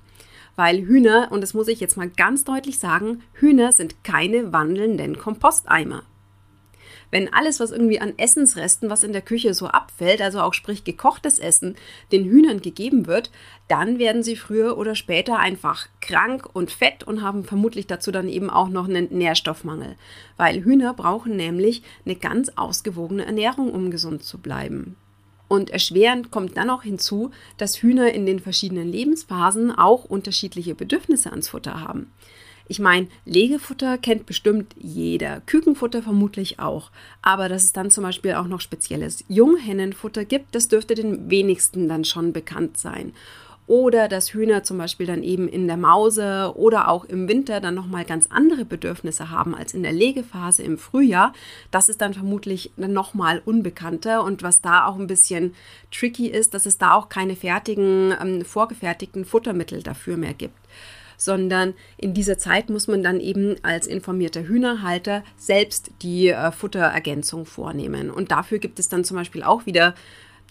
Weil 0.57 0.81
Hühner, 0.81 1.29
und 1.31 1.41
das 1.41 1.55
muss 1.55 1.69
ich 1.69 1.79
jetzt 1.79 1.97
mal 1.97 2.11
ganz 2.11 2.45
deutlich 2.45 2.79
sagen, 2.79 3.23
Hühner 3.35 3.73
sind 3.73 4.03
keine 4.03 4.53
wandelnden 4.53 5.17
Komposteimer 5.19 6.03
wenn 7.11 7.33
alles, 7.33 7.61
was 7.61 7.71
irgendwie 7.71 8.01
an 8.01 8.15
Essensresten, 8.19 8.91
was 8.91 9.03
in 9.03 9.13
der 9.13 9.23
Küche 9.23 9.55
so 9.55 9.67
abfällt, 9.67 10.21
also 10.21 10.41
auch 10.41 10.55
sprich 10.55 10.85
gekochtes 10.85 11.39
Essen, 11.39 11.77
den 12.13 12.25
Hühnern 12.25 12.61
gegeben 12.61 13.07
wird, 13.07 13.31
dann 13.69 13.99
werden 13.99 14.23
sie 14.23 14.37
früher 14.37 14.79
oder 14.79 14.95
später 14.95 15.39
einfach 15.39 15.89
krank 16.01 16.49
und 16.53 16.71
fett 16.71 17.05
und 17.05 17.23
haben 17.23 17.45
vermutlich 17.45 17.87
dazu 17.87 18.11
dann 18.11 18.29
eben 18.29 18.51
auch 18.51 18.69
noch 18.69 18.89
einen 18.89 19.09
Nährstoffmangel. 19.11 19.97
Weil 20.37 20.65
Hühner 20.65 20.95
brauchen 20.95 21.37
nämlich 21.37 21.83
eine 22.05 22.17
ganz 22.17 22.51
ausgewogene 22.57 23.27
Ernährung, 23.27 23.73
um 23.73 23.91
gesund 23.91 24.23
zu 24.23 24.39
bleiben. 24.39 24.97
Und 25.49 25.71
erschwerend 25.71 26.31
kommt 26.31 26.59
dann 26.59 26.69
auch 26.69 26.83
hinzu, 26.83 27.31
dass 27.57 27.83
Hühner 27.83 28.13
in 28.13 28.27
den 28.27 28.39
verschiedenen 28.39 28.93
Lebensphasen 28.93 29.71
auch 29.71 30.05
unterschiedliche 30.05 30.75
Bedürfnisse 30.75 31.31
ans 31.31 31.49
Futter 31.49 31.81
haben. 31.81 32.13
Ich 32.71 32.79
meine, 32.79 33.09
Legefutter 33.25 33.97
kennt 33.97 34.27
bestimmt 34.27 34.75
jeder, 34.79 35.41
Kükenfutter 35.47 36.03
vermutlich 36.03 36.61
auch. 36.61 36.91
Aber 37.23 37.49
dass 37.49 37.65
es 37.65 37.73
dann 37.73 37.91
zum 37.91 38.05
Beispiel 38.05 38.35
auch 38.35 38.47
noch 38.47 38.61
spezielles 38.61 39.25
Junghennenfutter 39.29 40.27
gibt, 40.27 40.55
das 40.55 40.69
dürfte 40.69 40.95
den 40.95 41.31
wenigsten 41.31 41.89
dann 41.89 42.05
schon 42.05 42.35
bekannt 42.35 42.77
sein. 42.77 43.15
Oder 43.67 44.09
dass 44.09 44.35
Hühner 44.35 44.65
zum 44.65 44.79
Beispiel 44.79 45.07
dann 45.07 45.23
eben 45.23 45.49
in 45.49 45.67
der 45.67 45.77
Mause 45.79 46.53
oder 46.57 46.89
auch 46.89 47.07
im 47.07 47.27
Winter 47.27 47.61
dann 47.61 47.75
nochmal 47.75 48.05
ganz 48.05 48.27
andere 48.31 48.67
Bedürfnisse 48.67 49.31
haben 49.31 49.55
als 49.55 49.73
in 49.73 49.83
der 49.83 49.93
Legephase 49.93 50.63
im 50.63 50.77
Frühjahr. 50.77 51.33
Das 51.71 51.89
ist 51.89 52.01
dann 52.03 52.15
vermutlich 52.15 52.71
nochmal 52.77 53.43
unbekannter. 53.45 54.25
Und 54.25 54.43
was 54.43 54.61
da 54.61 54.87
auch 54.87 54.99
ein 54.99 55.07
bisschen 55.07 55.55
tricky 55.91 56.29
ist, 56.29 56.53
dass 56.53 56.67
es 56.67 56.77
da 56.77 56.95
auch 56.95 57.09
keine 57.09 57.37
fertigen, 57.37 58.15
ähm, 58.21 58.45
vorgefertigten 58.45 59.25
Futtermittel 59.25 59.83
dafür 59.83 60.19
mehr 60.19 60.35
gibt 60.35 60.57
sondern 61.19 61.75
in 61.99 62.15
dieser 62.15 62.39
Zeit 62.39 62.71
muss 62.71 62.87
man 62.87 63.03
dann 63.03 63.21
eben 63.21 63.57
als 63.63 63.87
informierter 63.87 64.45
Hühnerhalter 64.45 65.23
selbst 65.37 65.91
die 66.01 66.29
äh, 66.29 66.51
Futterergänzung 66.53 67.45
vornehmen. 67.45 68.11
Und 68.11 68.31
dafür 68.31 68.59
gibt 68.59 68.79
es 68.79 68.89
dann 68.89 69.05
zum 69.05 69.17
Beispiel 69.19 69.43
auch 69.43 69.67
wieder 69.67 69.95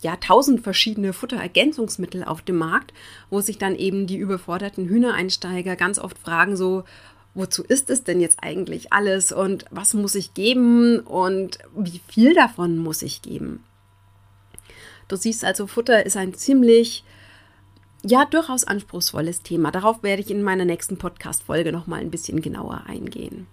ja, 0.02 0.16
tausend 0.18 0.62
verschiedene 0.62 1.14
Futterergänzungsmittel 1.14 2.24
auf 2.24 2.44
dem 2.44 2.58
Markt, 2.58 2.94
wo 3.32 3.42
sich 3.42 3.58
dann 3.58 3.76
eben 3.76 4.06
die 4.06 4.18
überforderten 4.18 4.88
Hühnereinsteiger 4.88 5.76
ganz 5.76 5.98
oft 5.98 6.20
fragen, 6.20 6.56
so, 6.56 6.84
wozu 7.34 7.64
ist 7.64 7.90
es 7.90 8.04
denn 8.04 8.20
jetzt 8.20 8.40
eigentlich 8.42 8.94
alles 8.94 9.32
und 9.32 9.66
was 9.72 9.94
muss 9.94 10.16
ich 10.16 10.34
geben 10.34 11.00
und 11.00 11.60
wie 11.76 12.02
viel 12.08 12.36
davon 12.36 12.78
muss 12.78 13.02
ich 13.02 13.22
geben? 13.22 13.64
Du 15.08 15.16
siehst 15.16 15.46
also, 15.46 15.68
Futter 15.68 16.06
ist 16.06 16.18
ein 16.18 16.34
ziemlich 16.34 17.04
ja, 18.08 18.26
durchaus 18.26 18.64
anspruchsvolles 18.64 19.42
Thema. 19.42 19.72
Darauf 19.72 20.02
werde 20.02 20.22
ich 20.22 20.32
in 20.32 20.42
meiner 20.42 20.66
nächsten 20.66 20.98
Podcast-Folge 20.98 21.72
nochmal 21.72 22.00
ein 22.00 22.12
bisschen 22.12 22.42
genauer 22.42 22.84
eingehen. 22.88 23.48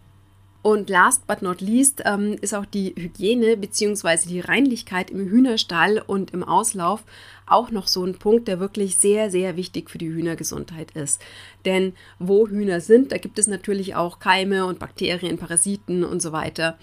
Und 0.62 0.88
last 0.88 1.26
but 1.26 1.42
not 1.42 1.60
least 1.60 2.02
ähm, 2.06 2.38
ist 2.40 2.54
auch 2.54 2.64
die 2.64 2.94
Hygiene 2.96 3.56
bzw. 3.56 4.28
die 4.28 4.40
Reinlichkeit 4.40 5.10
im 5.10 5.28
Hühnerstall 5.28 6.02
und 6.06 6.30
im 6.30 6.42
Auslauf 6.42 7.04
auch 7.46 7.70
noch 7.70 7.86
so 7.86 8.02
ein 8.04 8.14
Punkt, 8.14 8.48
der 8.48 8.60
wirklich 8.60 8.96
sehr, 8.96 9.30
sehr 9.30 9.56
wichtig 9.56 9.90
für 9.90 9.98
die 9.98 10.08
Hühnergesundheit 10.08 10.92
ist. 10.92 11.20
Denn 11.66 11.92
wo 12.18 12.48
Hühner 12.48 12.80
sind, 12.80 13.12
da 13.12 13.18
gibt 13.18 13.38
es 13.38 13.46
natürlich 13.46 13.94
auch 13.94 14.20
Keime 14.20 14.64
und 14.64 14.78
Bakterien, 14.78 15.36
Parasiten 15.36 16.02
und 16.02 16.22
so 16.22 16.32
weiter. 16.32 16.78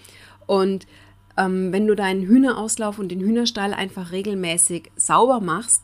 Und 0.46 0.86
ähm, 1.36 1.72
wenn 1.72 1.86
du 1.86 1.96
deinen 1.96 2.22
Hühnerauslauf 2.22 2.98
und 2.98 3.08
den 3.08 3.20
Hühnerstall 3.20 3.74
einfach 3.74 4.12
regelmäßig 4.12 4.92
sauber 4.94 5.40
machst, 5.40 5.82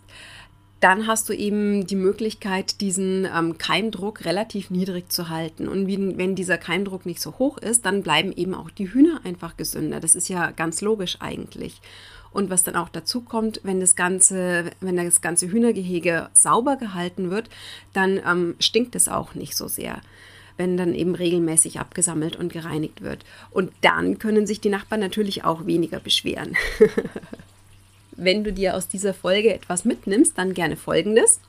dann 0.80 1.06
hast 1.06 1.28
du 1.28 1.32
eben 1.32 1.86
die 1.86 1.96
Möglichkeit, 1.96 2.80
diesen 2.80 3.26
ähm, 3.26 3.58
Keimdruck 3.58 4.24
relativ 4.24 4.70
niedrig 4.70 5.10
zu 5.10 5.28
halten. 5.28 5.68
Und 5.68 5.86
wie, 5.86 6.16
wenn 6.16 6.34
dieser 6.34 6.58
Keimdruck 6.58 7.04
nicht 7.04 7.20
so 7.20 7.38
hoch 7.38 7.58
ist, 7.58 7.84
dann 7.84 8.02
bleiben 8.02 8.32
eben 8.32 8.54
auch 8.54 8.70
die 8.70 8.92
Hühner 8.92 9.20
einfach 9.24 9.56
gesünder. 9.56 10.00
Das 10.00 10.14
ist 10.14 10.28
ja 10.28 10.50
ganz 10.52 10.80
logisch 10.80 11.16
eigentlich. 11.20 11.80
Und 12.30 12.50
was 12.50 12.62
dann 12.62 12.76
auch 12.76 12.88
dazu 12.88 13.22
kommt, 13.22 13.60
wenn 13.64 13.80
das 13.80 13.96
ganze, 13.96 14.70
wenn 14.80 14.96
das 14.96 15.20
ganze 15.20 15.50
Hühnergehege 15.50 16.28
sauber 16.32 16.76
gehalten 16.76 17.30
wird, 17.30 17.48
dann 17.92 18.20
ähm, 18.24 18.54
stinkt 18.60 18.94
es 18.94 19.08
auch 19.08 19.34
nicht 19.34 19.56
so 19.56 19.68
sehr 19.68 20.00
wenn 20.58 20.76
dann 20.76 20.92
eben 20.92 21.14
regelmäßig 21.14 21.78
abgesammelt 21.78 22.34
und 22.36 22.52
gereinigt 22.52 23.00
wird. 23.00 23.24
Und 23.50 23.72
dann 23.80 24.18
können 24.18 24.44
sich 24.46 24.60
die 24.60 24.70
Nachbarn 24.70 25.00
natürlich 25.00 25.44
auch 25.44 25.66
weniger 25.66 26.00
beschweren. 26.00 26.56
wenn 28.18 28.44
du 28.44 28.52
dir 28.52 28.76
aus 28.76 28.88
dieser 28.88 29.14
Folge 29.14 29.54
etwas 29.54 29.84
mitnimmst, 29.84 30.36
dann 30.36 30.52
gerne 30.52 30.76
folgendes. 30.76 31.40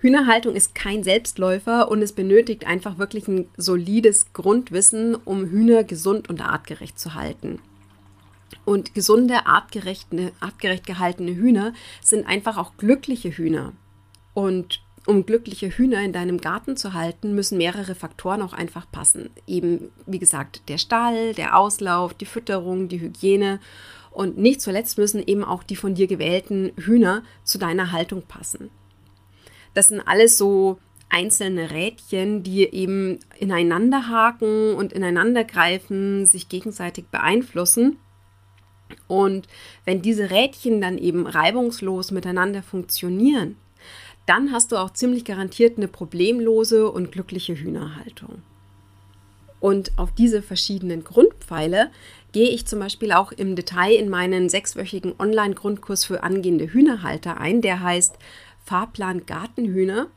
Hühnerhaltung 0.00 0.54
ist 0.54 0.74
kein 0.74 1.02
Selbstläufer 1.02 1.90
und 1.90 2.02
es 2.02 2.12
benötigt 2.12 2.66
einfach 2.66 2.98
wirklich 2.98 3.26
ein 3.26 3.48
solides 3.56 4.32
Grundwissen, 4.32 5.16
um 5.16 5.46
Hühner 5.46 5.82
gesund 5.82 6.30
und 6.30 6.40
artgerecht 6.40 6.98
zu 6.98 7.14
halten. 7.14 7.58
Und 8.64 8.94
gesunde, 8.94 9.46
artgerecht, 9.46 10.08
artgerecht 10.40 10.86
gehaltene 10.86 11.34
Hühner 11.34 11.72
sind 12.02 12.26
einfach 12.26 12.56
auch 12.56 12.76
glückliche 12.76 13.30
Hühner. 13.30 13.72
Und 14.34 14.80
um 15.06 15.26
glückliche 15.26 15.70
Hühner 15.70 16.02
in 16.02 16.12
deinem 16.12 16.38
Garten 16.38 16.76
zu 16.76 16.92
halten, 16.92 17.34
müssen 17.34 17.58
mehrere 17.58 17.94
Faktoren 17.94 18.42
auch 18.42 18.52
einfach 18.52 18.86
passen. 18.92 19.30
Eben, 19.46 19.90
wie 20.06 20.18
gesagt, 20.18 20.62
der 20.68 20.78
Stall, 20.78 21.34
der 21.34 21.56
Auslauf, 21.56 22.14
die 22.14 22.26
Fütterung, 22.26 22.88
die 22.88 23.00
Hygiene 23.00 23.58
und 24.18 24.36
nicht 24.36 24.60
zuletzt 24.60 24.98
müssen 24.98 25.22
eben 25.24 25.44
auch 25.44 25.62
die 25.62 25.76
von 25.76 25.94
dir 25.94 26.08
gewählten 26.08 26.72
Hühner 26.76 27.22
zu 27.44 27.56
deiner 27.56 27.92
Haltung 27.92 28.22
passen. 28.22 28.68
Das 29.74 29.86
sind 29.86 30.00
alles 30.00 30.36
so 30.36 30.80
einzelne 31.08 31.70
Rädchen, 31.70 32.42
die 32.42 32.64
eben 32.64 33.20
ineinander 33.38 34.08
haken 34.08 34.74
und 34.74 34.92
ineinander 34.92 35.44
greifen, 35.44 36.26
sich 36.26 36.48
gegenseitig 36.48 37.06
beeinflussen. 37.12 37.96
Und 39.06 39.46
wenn 39.84 40.02
diese 40.02 40.32
Rädchen 40.32 40.80
dann 40.80 40.98
eben 40.98 41.28
reibungslos 41.28 42.10
miteinander 42.10 42.64
funktionieren, 42.64 43.54
dann 44.26 44.50
hast 44.50 44.72
du 44.72 44.78
auch 44.78 44.90
ziemlich 44.90 45.24
garantiert 45.24 45.76
eine 45.76 45.86
problemlose 45.86 46.90
und 46.90 47.12
glückliche 47.12 47.54
Hühnerhaltung. 47.54 48.42
Und 49.60 49.92
auf 49.96 50.12
diese 50.12 50.42
verschiedenen 50.42 51.04
Grundpfeile 51.04 51.90
gehe 52.32 52.48
ich 52.48 52.66
zum 52.66 52.80
Beispiel 52.80 53.12
auch 53.12 53.32
im 53.32 53.56
Detail 53.56 53.94
in 53.94 54.08
meinen 54.08 54.48
sechswöchigen 54.48 55.14
Online-Grundkurs 55.18 56.04
für 56.04 56.22
angehende 56.22 56.72
Hühnerhalter 56.72 57.40
ein. 57.40 57.62
Der 57.62 57.80
heißt 57.82 58.16
Fahrplan 58.64 59.26
Gartenhühner 59.26 60.08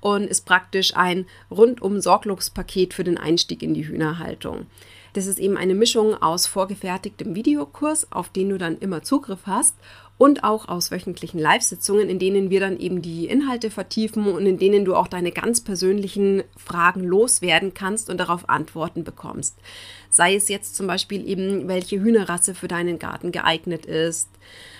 und 0.00 0.24
ist 0.24 0.46
praktisch 0.46 0.96
ein 0.96 1.26
rundum 1.50 2.00
Sorglospaket 2.00 2.94
für 2.94 3.04
den 3.04 3.18
Einstieg 3.18 3.62
in 3.62 3.74
die 3.74 3.86
Hühnerhaltung. 3.86 4.66
Das 5.12 5.26
ist 5.26 5.38
eben 5.38 5.56
eine 5.56 5.74
Mischung 5.74 6.14
aus 6.14 6.46
vorgefertigtem 6.46 7.34
Videokurs, 7.34 8.12
auf 8.12 8.28
den 8.28 8.50
du 8.50 8.58
dann 8.58 8.78
immer 8.78 9.02
Zugriff 9.02 9.40
hast 9.46 9.74
und 10.20 10.44
auch 10.44 10.68
aus 10.68 10.90
wöchentlichen 10.90 11.40
Live-Sitzungen, 11.40 12.10
in 12.10 12.18
denen 12.18 12.50
wir 12.50 12.60
dann 12.60 12.78
eben 12.78 13.00
die 13.00 13.24
Inhalte 13.26 13.70
vertiefen 13.70 14.26
und 14.26 14.44
in 14.44 14.58
denen 14.58 14.84
du 14.84 14.94
auch 14.94 15.08
deine 15.08 15.32
ganz 15.32 15.62
persönlichen 15.62 16.42
Fragen 16.58 17.04
loswerden 17.04 17.72
kannst 17.72 18.10
und 18.10 18.18
darauf 18.18 18.46
Antworten 18.50 19.02
bekommst. 19.02 19.56
Sei 20.10 20.34
es 20.34 20.50
jetzt 20.50 20.76
zum 20.76 20.86
Beispiel 20.86 21.26
eben, 21.26 21.68
welche 21.68 22.02
Hühnerrasse 22.02 22.54
für 22.54 22.68
deinen 22.68 22.98
Garten 22.98 23.32
geeignet 23.32 23.86
ist, 23.86 24.28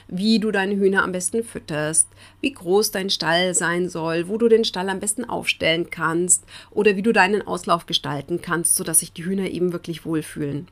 wie 0.09 0.40
du 0.40 0.50
deine 0.50 0.76
Hühner 0.76 1.04
am 1.04 1.12
besten 1.12 1.42
fütterst, 1.42 2.09
wie 2.42 2.52
groß 2.52 2.91
dein 2.91 3.08
Stall 3.08 3.54
sein 3.54 3.88
soll, 3.88 4.28
wo 4.28 4.36
du 4.36 4.47
den 4.49 4.67
Stall 4.67 4.91
am 4.91 5.00
besten 5.00 5.25
aufstellen 5.25 5.88
kannst 5.88 6.45
oder 6.71 6.97
wie 6.97 7.02
du 7.02 7.14
deinen 7.14 7.47
Auslauf 7.47 7.86
gestalten 7.86 8.43
kannst, 8.43 8.76
sodass 8.76 8.99
sich 8.99 9.14
die 9.14 9.25
Hühner 9.25 9.49
eben 9.49 9.73
wirklich 9.73 10.04
wohlfühlen. 10.04 10.69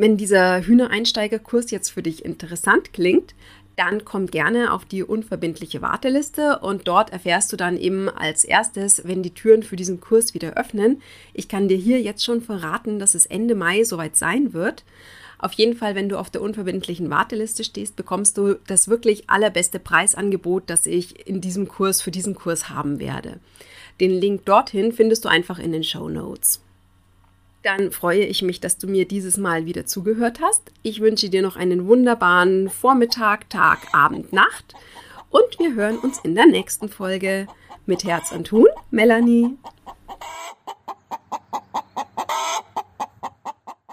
Wenn 0.00 0.16
dieser 0.16 0.62
Hühnereinsteigerkurs 0.62 1.70
jetzt 1.70 1.90
für 1.90 2.02
dich 2.02 2.24
interessant 2.24 2.94
klingt, 2.94 3.34
dann 3.80 4.04
komm 4.04 4.26
gerne 4.26 4.74
auf 4.74 4.84
die 4.84 5.02
unverbindliche 5.02 5.80
Warteliste 5.80 6.58
und 6.58 6.86
dort 6.86 7.14
erfährst 7.14 7.50
du 7.50 7.56
dann 7.56 7.78
eben 7.78 8.10
als 8.10 8.44
erstes, 8.44 9.06
wenn 9.06 9.22
die 9.22 9.32
Türen 9.32 9.62
für 9.62 9.76
diesen 9.76 10.02
Kurs 10.02 10.34
wieder 10.34 10.52
öffnen. 10.58 11.00
Ich 11.32 11.48
kann 11.48 11.66
dir 11.66 11.78
hier 11.78 11.98
jetzt 11.98 12.22
schon 12.22 12.42
verraten, 12.42 12.98
dass 12.98 13.14
es 13.14 13.24
Ende 13.24 13.54
Mai 13.54 13.84
soweit 13.84 14.16
sein 14.16 14.52
wird. 14.52 14.84
Auf 15.38 15.54
jeden 15.54 15.74
Fall, 15.74 15.94
wenn 15.94 16.10
du 16.10 16.18
auf 16.18 16.28
der 16.28 16.42
unverbindlichen 16.42 17.08
Warteliste 17.08 17.64
stehst, 17.64 17.96
bekommst 17.96 18.36
du 18.36 18.56
das 18.66 18.88
wirklich 18.88 19.30
allerbeste 19.30 19.78
Preisangebot, 19.78 20.64
das 20.66 20.84
ich 20.84 21.26
in 21.26 21.40
diesem 21.40 21.66
Kurs 21.66 22.02
für 22.02 22.10
diesen 22.10 22.34
Kurs 22.34 22.68
haben 22.68 22.98
werde. 22.98 23.40
Den 23.98 24.10
Link 24.10 24.44
dorthin 24.44 24.92
findest 24.92 25.24
du 25.24 25.30
einfach 25.30 25.58
in 25.58 25.72
den 25.72 25.84
Show 25.84 26.10
Notes. 26.10 26.60
Dann 27.62 27.90
freue 27.92 28.24
ich 28.24 28.42
mich, 28.42 28.60
dass 28.60 28.78
du 28.78 28.86
mir 28.86 29.06
dieses 29.06 29.36
Mal 29.36 29.66
wieder 29.66 29.84
zugehört 29.84 30.40
hast. 30.40 30.72
Ich 30.82 31.00
wünsche 31.00 31.28
dir 31.28 31.42
noch 31.42 31.56
einen 31.56 31.86
wunderbaren 31.86 32.70
Vormittag, 32.70 33.50
Tag, 33.50 33.78
Abend, 33.92 34.32
Nacht 34.32 34.74
und 35.28 35.58
wir 35.58 35.74
hören 35.74 35.98
uns 35.98 36.18
in 36.24 36.34
der 36.34 36.46
nächsten 36.46 36.88
Folge. 36.88 37.46
Mit 37.86 38.04
Herz 38.04 38.30
und 38.30 38.52
Huhn, 38.52 38.68
Melanie. 38.90 39.56